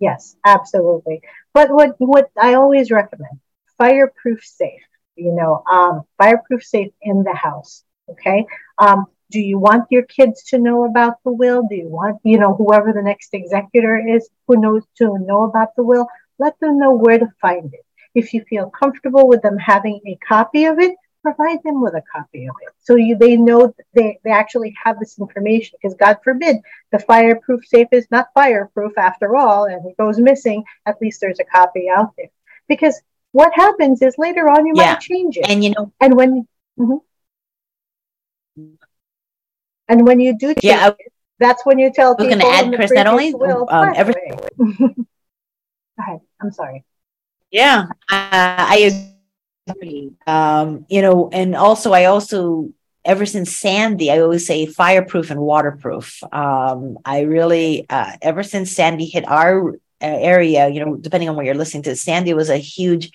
Yes, 0.00 0.36
absolutely. 0.44 1.20
But 1.52 1.70
what 1.70 1.94
what 1.98 2.30
I 2.40 2.54
always 2.54 2.90
recommend 2.90 3.40
fireproof 3.78 4.44
safe. 4.44 4.82
You 5.16 5.32
know, 5.32 5.62
um, 5.70 6.02
fireproof 6.18 6.62
safe 6.62 6.92
in 7.02 7.22
the 7.22 7.34
house. 7.34 7.84
Okay. 8.08 8.46
Um, 8.78 9.06
do 9.30 9.40
you 9.40 9.58
want 9.58 9.86
your 9.90 10.02
kids 10.02 10.42
to 10.44 10.58
know 10.58 10.84
about 10.84 11.14
the 11.24 11.32
will? 11.32 11.62
Do 11.68 11.74
you 11.74 11.88
want, 11.88 12.20
you 12.22 12.38
know, 12.38 12.54
whoever 12.54 12.92
the 12.92 13.02
next 13.02 13.30
executor 13.32 13.96
is 14.06 14.28
who 14.46 14.60
knows 14.60 14.82
to 14.98 15.18
know 15.18 15.42
about 15.44 15.74
the 15.76 15.82
will? 15.82 16.06
Let 16.38 16.58
them 16.60 16.78
know 16.78 16.92
where 16.92 17.18
to 17.18 17.28
find 17.40 17.72
it. 17.72 17.84
If 18.14 18.34
you 18.34 18.44
feel 18.48 18.70
comfortable 18.70 19.26
with 19.26 19.42
them 19.42 19.56
having 19.56 20.00
a 20.06 20.18
copy 20.26 20.66
of 20.66 20.78
it, 20.78 20.94
provide 21.22 21.62
them 21.62 21.80
with 21.80 21.94
a 21.94 22.02
copy 22.12 22.46
of 22.46 22.54
it. 22.62 22.74
So 22.80 22.96
you, 22.96 23.16
they 23.16 23.36
know 23.36 23.74
they, 23.94 24.18
they 24.24 24.30
actually 24.30 24.74
have 24.82 24.98
this 24.98 25.18
information 25.18 25.78
because 25.80 25.96
God 25.96 26.18
forbid 26.22 26.56
the 26.90 26.98
fireproof 26.98 27.64
safe 27.66 27.88
is 27.92 28.06
not 28.10 28.28
fireproof 28.34 28.98
after 28.98 29.36
all 29.36 29.64
and 29.64 29.86
it 29.86 29.96
goes 29.96 30.18
missing. 30.18 30.64
At 30.86 31.00
least 31.00 31.20
there's 31.20 31.40
a 31.40 31.44
copy 31.44 31.88
out 31.88 32.12
there 32.16 32.30
because 32.68 33.00
what 33.30 33.52
happens 33.54 34.02
is 34.02 34.16
later 34.18 34.48
on 34.48 34.66
you 34.66 34.74
yeah. 34.76 34.94
might 34.94 35.00
change 35.00 35.36
it. 35.36 35.48
And 35.48 35.64
you 35.64 35.70
know, 35.70 35.92
and 36.00 36.16
when, 36.16 36.46
mm-hmm. 36.78 36.96
and 39.88 40.06
when 40.06 40.20
you 40.20 40.36
do 40.36 40.48
change 40.48 40.64
yeah, 40.64 40.86
I, 40.86 40.88
it, 40.88 41.12
that's 41.38 41.64
when 41.64 41.78
you 41.78 41.92
tell 41.92 42.14
was 42.16 42.26
going 42.26 42.38
to 42.40 42.46
add, 42.46 42.74
Chris, 42.74 42.92
not 42.92 43.06
only 43.06 43.34
will, 43.34 43.66
um, 43.70 43.92
everything. 43.96 44.38
Go 44.58 45.06
ahead. 45.98 46.20
I'm 46.40 46.52
sorry. 46.52 46.84
Yeah, 47.50 47.86
uh, 47.88 47.96
I. 48.08 49.11
Um, 50.26 50.86
you 50.88 51.02
know, 51.02 51.28
and 51.32 51.54
also 51.54 51.92
I 51.92 52.06
also 52.06 52.70
ever 53.04 53.26
since 53.26 53.56
Sandy, 53.56 54.10
I 54.10 54.20
always 54.20 54.46
say 54.46 54.66
fireproof 54.66 55.30
and 55.30 55.40
waterproof. 55.40 56.22
Um, 56.32 56.98
I 57.04 57.22
really, 57.22 57.86
uh, 57.90 58.12
ever 58.22 58.42
since 58.42 58.72
Sandy 58.72 59.06
hit 59.06 59.26
our 59.26 59.76
area, 60.00 60.68
you 60.68 60.84
know, 60.84 60.96
depending 60.96 61.28
on 61.28 61.36
where 61.36 61.44
you're 61.44 61.54
listening 61.54 61.82
to, 61.84 61.96
Sandy 61.96 62.34
was 62.34 62.50
a 62.50 62.56
huge 62.56 63.10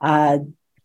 uh, 0.00 0.38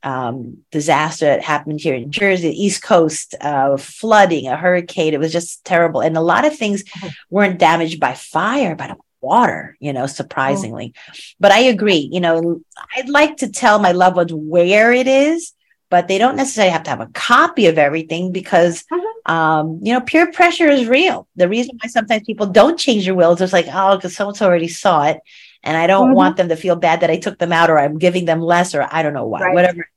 um, 0.04 0.60
disaster 0.72 1.26
that 1.26 1.44
happened 1.44 1.82
here 1.82 1.96
in 1.96 2.12
Jersey, 2.12 2.50
East 2.50 2.84
Coast, 2.84 3.34
uh, 3.42 3.78
flooding, 3.78 4.48
a 4.48 4.56
hurricane. 4.56 5.14
It 5.14 5.20
was 5.20 5.34
just 5.34 5.66
terrible. 5.66 6.02
And 6.02 6.16
a 6.16 6.22
lot 6.22 6.46
of 6.46 6.56
things 6.56 6.84
mm-hmm. 6.84 7.08
weren't 7.30 7.60
damaged 7.60 8.00
by 8.00 8.14
fire, 8.14 8.76
but 8.76 8.98
water, 9.26 9.76
you 9.80 9.92
know, 9.92 10.08
surprisingly. 10.08 10.94
Oh. 10.96 11.14
But 11.40 11.52
I 11.52 11.60
agree, 11.60 12.10
you 12.12 12.20
know, 12.20 12.62
I'd 12.96 13.10
like 13.10 13.38
to 13.38 13.50
tell 13.50 13.80
my 13.80 13.92
loved 13.92 14.18
ones 14.18 14.34
where 14.34 14.94
it 14.94 15.08
is, 15.08 15.54
but 15.90 16.08
they 16.08 16.18
don't 16.18 16.36
necessarily 16.36 16.72
have 16.72 16.84
to 16.84 16.90
have 16.92 17.02
a 17.02 17.08
copy 17.08 17.68
of 17.68 17.78
everything 17.78 18.32
because 18.32 18.84
mm-hmm 18.84 19.06
um, 19.26 19.80
you 19.82 19.94
know, 19.94 20.02
peer 20.02 20.32
pressure 20.32 20.70
is 20.70 20.88
real. 20.88 21.28
The 21.36 21.50
reason 21.50 21.78
why 21.82 21.90
sometimes 21.90 22.24
people 22.26 22.48
don't 22.48 22.78
change 22.78 23.06
their 23.06 23.16
wills 23.16 23.42
is 23.42 23.54
like, 23.54 23.68
oh, 23.72 23.96
because 23.96 24.16
someone's 24.16 24.42
already 24.42 24.68
saw 24.68 25.06
it. 25.06 25.20
And 25.64 25.76
I 25.76 25.88
don't 25.88 26.10
mm-hmm. 26.10 26.16
want 26.16 26.38
them 26.38 26.50
to 26.50 26.56
feel 26.56 26.76
bad 26.76 27.02
that 27.02 27.10
I 27.10 27.18
took 27.18 27.40
them 27.40 27.52
out 27.52 27.72
or 27.72 27.80
I'm 27.80 27.98
giving 27.98 28.26
them 28.26 28.40
less 28.40 28.76
or 28.76 28.88
I 28.90 29.02
don't 29.02 29.14
know 29.14 29.26
why, 29.26 29.42
right. 29.42 29.54
whatever 29.54 29.90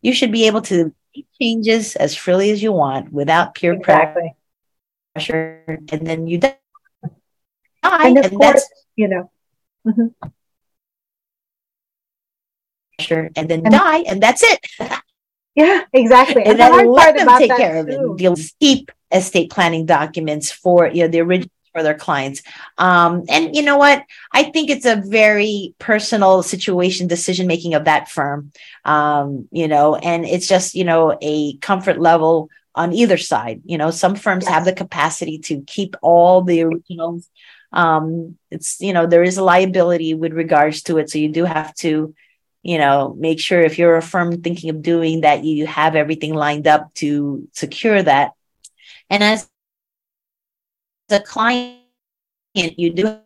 You 0.00 0.14
should 0.14 0.32
be 0.32 0.46
able 0.46 0.62
to 0.62 0.94
make 1.14 1.26
changes 1.38 1.94
as 1.96 2.16
freely 2.16 2.50
as 2.50 2.62
you 2.62 2.72
want 2.72 3.12
without 3.12 3.54
peer 3.54 3.74
exactly. 3.74 4.34
pressure. 5.12 5.62
And 5.92 6.06
then 6.06 6.26
you 6.26 6.38
die. 6.38 6.56
And, 7.82 8.18
of 8.18 8.26
and 8.26 8.36
course, 8.36 8.68
you 8.96 9.08
know. 9.08 9.30
Mm-hmm. 9.86 10.28
And 13.34 13.48
then 13.48 13.60
and 13.64 13.70
die, 13.70 14.00
and 14.00 14.22
that's 14.22 14.42
it. 14.42 14.66
Yeah, 15.54 15.84
exactly. 15.92 16.42
And, 16.42 16.60
and 16.60 16.74
then 16.74 16.86
let 16.88 17.16
them 17.16 17.38
take 17.38 17.56
care 17.56 17.82
too. 17.84 17.90
of 17.90 18.12
it. 18.12 18.16
Deal 18.18 18.36
keep 18.60 18.92
estate 19.10 19.50
planning 19.50 19.86
documents 19.86 20.52
for 20.52 20.86
you 20.86 21.02
know 21.02 21.08
the 21.08 21.20
original 21.20 21.50
for 21.72 21.82
their 21.82 21.94
clients. 21.94 22.42
Um, 22.78 23.24
and 23.28 23.54
you 23.54 23.62
know 23.62 23.78
what? 23.78 24.04
I 24.32 24.44
think 24.44 24.70
it's 24.70 24.86
a 24.86 24.96
very 24.96 25.74
personal 25.78 26.42
situation 26.42 27.06
decision 27.06 27.46
making 27.46 27.74
of 27.74 27.84
that 27.84 28.08
firm. 28.08 28.52
Um, 28.84 29.48
you 29.50 29.68
know, 29.68 29.96
and 29.96 30.24
it's 30.24 30.46
just 30.46 30.74
you 30.74 30.84
know 30.84 31.16
a 31.20 31.56
comfort 31.58 31.98
level 31.98 32.50
on 32.74 32.92
either 32.92 33.16
side. 33.16 33.62
You 33.64 33.78
know, 33.78 33.90
some 33.90 34.16
firms 34.16 34.44
yes. 34.44 34.54
have 34.54 34.64
the 34.64 34.72
capacity 34.72 35.38
to 35.40 35.62
keep 35.62 35.96
all 36.02 36.42
the 36.42 36.62
originals. 36.62 37.28
Um, 37.72 38.36
it's 38.50 38.80
you 38.80 38.92
know 38.92 39.06
there 39.06 39.22
is 39.22 39.38
a 39.38 39.44
liability 39.44 40.14
with 40.14 40.32
regards 40.32 40.82
to 40.84 40.98
it, 40.98 41.10
so 41.10 41.18
you 41.18 41.28
do 41.30 41.44
have 41.44 41.74
to 41.76 42.14
you 42.62 42.78
know 42.78 43.14
make 43.18 43.40
sure 43.40 43.60
if 43.60 43.78
you're 43.78 43.96
a 43.96 44.02
firm 44.02 44.42
thinking 44.42 44.70
of 44.70 44.82
doing 44.82 45.22
that 45.22 45.44
you 45.44 45.66
have 45.66 45.94
everything 45.94 46.34
lined 46.34 46.66
up 46.66 46.92
to 46.94 47.48
secure 47.52 48.02
that. 48.02 48.32
And 49.08 49.22
as 49.22 49.48
a 51.10 51.20
client 51.20 51.80
you 52.54 52.92
do 52.92 53.18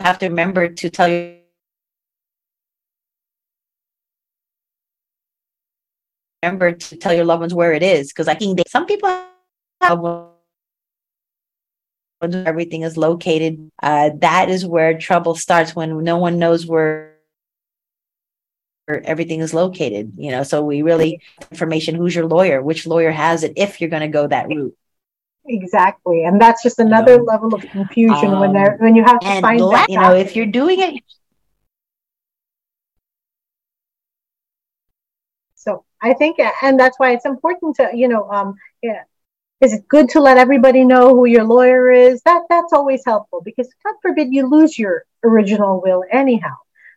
have 0.00 0.18
to 0.18 0.28
remember 0.28 0.68
to 0.68 0.90
tell 0.90 1.08
you 1.08 1.38
remember 6.42 6.72
to 6.72 6.96
tell 6.96 7.12
your 7.14 7.24
loved 7.24 7.40
ones 7.40 7.54
where 7.54 7.72
it 7.72 7.82
is 7.82 8.12
because 8.12 8.28
i 8.28 8.34
think 8.34 8.56
they, 8.56 8.62
some 8.68 8.86
people 8.86 9.08
have 9.80 10.00
everything 12.22 12.82
is 12.82 12.96
located. 12.96 13.70
Uh, 13.82 14.10
that 14.18 14.48
is 14.48 14.64
where 14.64 14.98
trouble 14.98 15.34
starts 15.34 15.76
when 15.76 16.02
no 16.02 16.16
one 16.16 16.38
knows 16.38 16.66
where 16.66 17.16
everything 18.88 19.40
is 19.40 19.52
located. 19.52 20.12
You 20.16 20.30
know, 20.30 20.42
so 20.42 20.62
we 20.64 20.82
really 20.82 21.20
information. 21.50 21.94
Who's 21.94 22.14
your 22.14 22.26
lawyer? 22.26 22.62
Which 22.62 22.86
lawyer 22.86 23.10
has 23.10 23.42
it? 23.44 23.52
If 23.56 23.80
you're 23.80 23.90
going 23.90 24.02
to 24.02 24.08
go 24.08 24.26
that 24.26 24.48
route. 24.48 24.76
Exactly, 25.48 26.24
and 26.24 26.40
that's 26.40 26.62
just 26.62 26.80
another 26.80 27.18
know, 27.18 27.24
level 27.24 27.54
of 27.54 27.62
confusion 27.62 28.30
um, 28.30 28.40
when 28.40 28.52
there 28.52 28.76
when 28.80 28.96
you 28.96 29.04
have 29.04 29.20
to 29.20 29.40
find 29.40 29.60
that. 29.60 29.86
You 29.88 30.00
know, 30.00 30.12
if 30.12 30.34
you're 30.34 30.46
doing 30.46 30.80
it. 30.80 31.02
So 35.54 35.84
I 36.02 36.14
think, 36.14 36.38
and 36.62 36.80
that's 36.80 36.98
why 36.98 37.12
it's 37.12 37.24
important 37.24 37.76
to 37.76 37.90
you 37.94 38.08
know, 38.08 38.28
um, 38.28 38.54
yeah, 38.82 39.02
is 39.60 39.72
it 39.72 39.88
good 39.88 40.08
to 40.10 40.20
let 40.20 40.36
everybody 40.36 40.84
know 40.84 41.10
who 41.10 41.24
your 41.26 41.44
lawyer 41.44 41.90
is? 41.90 42.20
That 42.22 42.42
that's 42.48 42.72
always 42.72 43.02
helpful 43.04 43.40
because 43.42 43.68
God 43.84 43.94
forbid 44.02 44.28
you 44.32 44.48
lose 44.48 44.78
your 44.78 45.04
original 45.24 45.80
will 45.82 46.04
anyhow. 46.10 46.54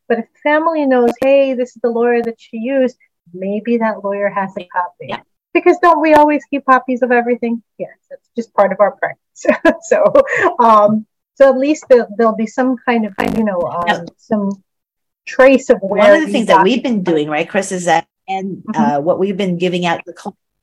But 0.07 0.19
if 0.19 0.25
family 0.43 0.85
knows, 0.85 1.11
hey, 1.21 1.53
this 1.53 1.69
is 1.69 1.81
the 1.81 1.89
lawyer 1.89 2.21
that 2.23 2.35
she 2.39 2.57
used, 2.57 2.97
maybe 3.33 3.77
that 3.77 4.03
lawyer 4.03 4.29
has 4.29 4.51
a 4.57 4.65
copy. 4.65 5.07
Yeah. 5.07 5.21
Because 5.53 5.77
don't 5.81 6.01
we 6.01 6.13
always 6.13 6.43
keep 6.45 6.65
copies 6.65 7.01
of 7.01 7.11
everything? 7.11 7.63
Yes, 7.77 7.97
it's 8.11 8.29
just 8.35 8.53
part 8.53 8.71
of 8.71 8.79
our 8.79 8.91
practice. 8.91 9.45
so, 9.89 10.03
um, 10.59 11.05
so 11.35 11.49
at 11.49 11.57
least 11.57 11.85
there, 11.89 12.07
will 12.17 12.35
be 12.35 12.47
some 12.47 12.75
kind 12.85 13.05
of, 13.05 13.13
you 13.37 13.43
know, 13.43 13.61
um, 13.61 14.05
some 14.17 14.51
trace 15.25 15.69
of 15.69 15.79
where. 15.81 15.99
One 16.01 16.21
of 16.21 16.25
the 16.25 16.31
things 16.31 16.47
that 16.47 16.63
we've 16.63 16.83
been 16.83 17.03
doing, 17.03 17.29
right, 17.29 17.47
Chris, 17.47 17.71
is 17.71 17.85
that 17.85 18.07
and 18.29 18.57
mm-hmm. 18.57 18.81
uh, 18.81 18.99
what 18.99 19.19
we've 19.19 19.35
been 19.35 19.57
giving 19.57 19.85
out 19.85 20.01
the 20.05 20.13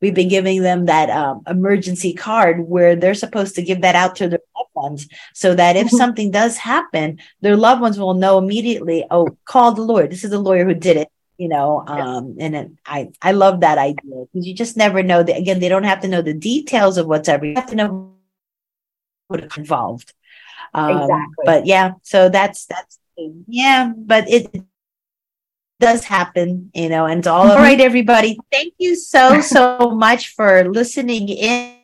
we've 0.00 0.14
been 0.14 0.28
giving 0.28 0.62
them 0.62 0.86
that 0.86 1.10
um, 1.10 1.42
emergency 1.46 2.12
card 2.12 2.60
where 2.60 2.96
they're 2.96 3.14
supposed 3.14 3.54
to 3.56 3.62
give 3.62 3.82
that 3.82 3.94
out 3.94 4.16
to 4.16 4.28
their 4.28 4.40
loved 4.56 4.70
ones 4.74 5.08
so 5.34 5.54
that 5.54 5.76
if 5.76 5.86
mm-hmm. 5.86 5.96
something 5.96 6.30
does 6.30 6.56
happen, 6.56 7.18
their 7.40 7.56
loved 7.56 7.80
ones 7.80 7.98
will 7.98 8.14
know 8.14 8.38
immediately, 8.38 9.04
oh, 9.10 9.36
call 9.44 9.72
the 9.72 9.82
lawyer. 9.82 10.06
This 10.06 10.24
is 10.24 10.30
the 10.30 10.38
lawyer 10.38 10.64
who 10.64 10.74
did 10.74 10.96
it. 10.96 11.08
You 11.38 11.48
know, 11.48 11.84
um, 11.86 12.36
and 12.40 12.56
it, 12.56 12.70
I 12.86 13.10
I 13.20 13.32
love 13.32 13.60
that 13.60 13.76
idea 13.76 14.24
because 14.32 14.46
you 14.46 14.54
just 14.54 14.74
never 14.74 15.02
know 15.02 15.22
that. 15.22 15.36
Again, 15.36 15.60
they 15.60 15.68
don't 15.68 15.82
have 15.84 16.00
to 16.00 16.08
know 16.08 16.22
the 16.22 16.32
details 16.32 16.96
of 16.96 17.06
what's 17.06 17.28
ever. 17.28 17.44
You 17.44 17.56
have 17.56 17.66
to 17.66 17.76
know 17.76 18.14
what 19.28 19.54
involved. 19.58 20.14
Um, 20.72 20.96
exactly. 20.96 21.44
But 21.44 21.66
yeah, 21.66 21.92
so 22.02 22.30
that's 22.30 22.64
that's 22.64 22.98
yeah, 23.46 23.92
but 23.94 24.30
it 24.30 24.64
does 25.80 26.04
happen, 26.04 26.70
you 26.74 26.88
know, 26.88 27.06
and 27.06 27.26
all, 27.26 27.50
all 27.50 27.56
right, 27.56 27.80
everybody. 27.80 28.38
Thank 28.50 28.74
you 28.78 28.96
so, 28.96 29.40
so 29.42 29.90
much 29.90 30.34
for 30.34 30.68
listening 30.70 31.28
in. 31.28 31.74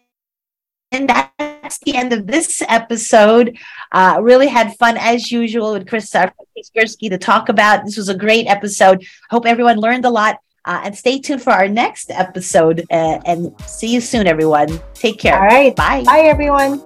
And 0.90 1.08
that's 1.08 1.78
the 1.78 1.96
end 1.96 2.12
of 2.12 2.26
this 2.26 2.62
episode. 2.68 3.56
Uh, 3.92 4.18
really 4.20 4.46
had 4.46 4.76
fun 4.76 4.96
as 4.98 5.32
usual 5.32 5.72
with 5.72 5.88
Chris 5.88 6.12
Gursky 6.12 7.08
to 7.08 7.16
talk 7.16 7.48
about. 7.48 7.86
This 7.86 7.96
was 7.96 8.10
a 8.10 8.16
great 8.16 8.46
episode. 8.46 9.02
Hope 9.30 9.46
everyone 9.46 9.78
learned 9.78 10.04
a 10.04 10.10
lot. 10.10 10.38
Uh, 10.64 10.82
and 10.84 10.96
stay 10.96 11.18
tuned 11.18 11.42
for 11.42 11.50
our 11.50 11.66
next 11.66 12.10
episode. 12.10 12.84
Uh, 12.90 13.18
and 13.24 13.52
see 13.66 13.88
you 13.88 14.00
soon, 14.00 14.26
everyone. 14.26 14.80
Take 14.94 15.18
care. 15.18 15.34
All 15.34 15.46
right. 15.46 15.74
Bye. 15.74 16.04
Bye, 16.04 16.20
everyone. 16.20 16.80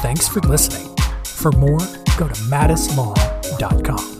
Thanks 0.00 0.26
for 0.26 0.40
listening. 0.40 0.96
For 1.24 1.52
more, 1.52 1.78
go 2.16 2.26
to 2.26 2.34
matuslaw.com. 2.50 4.15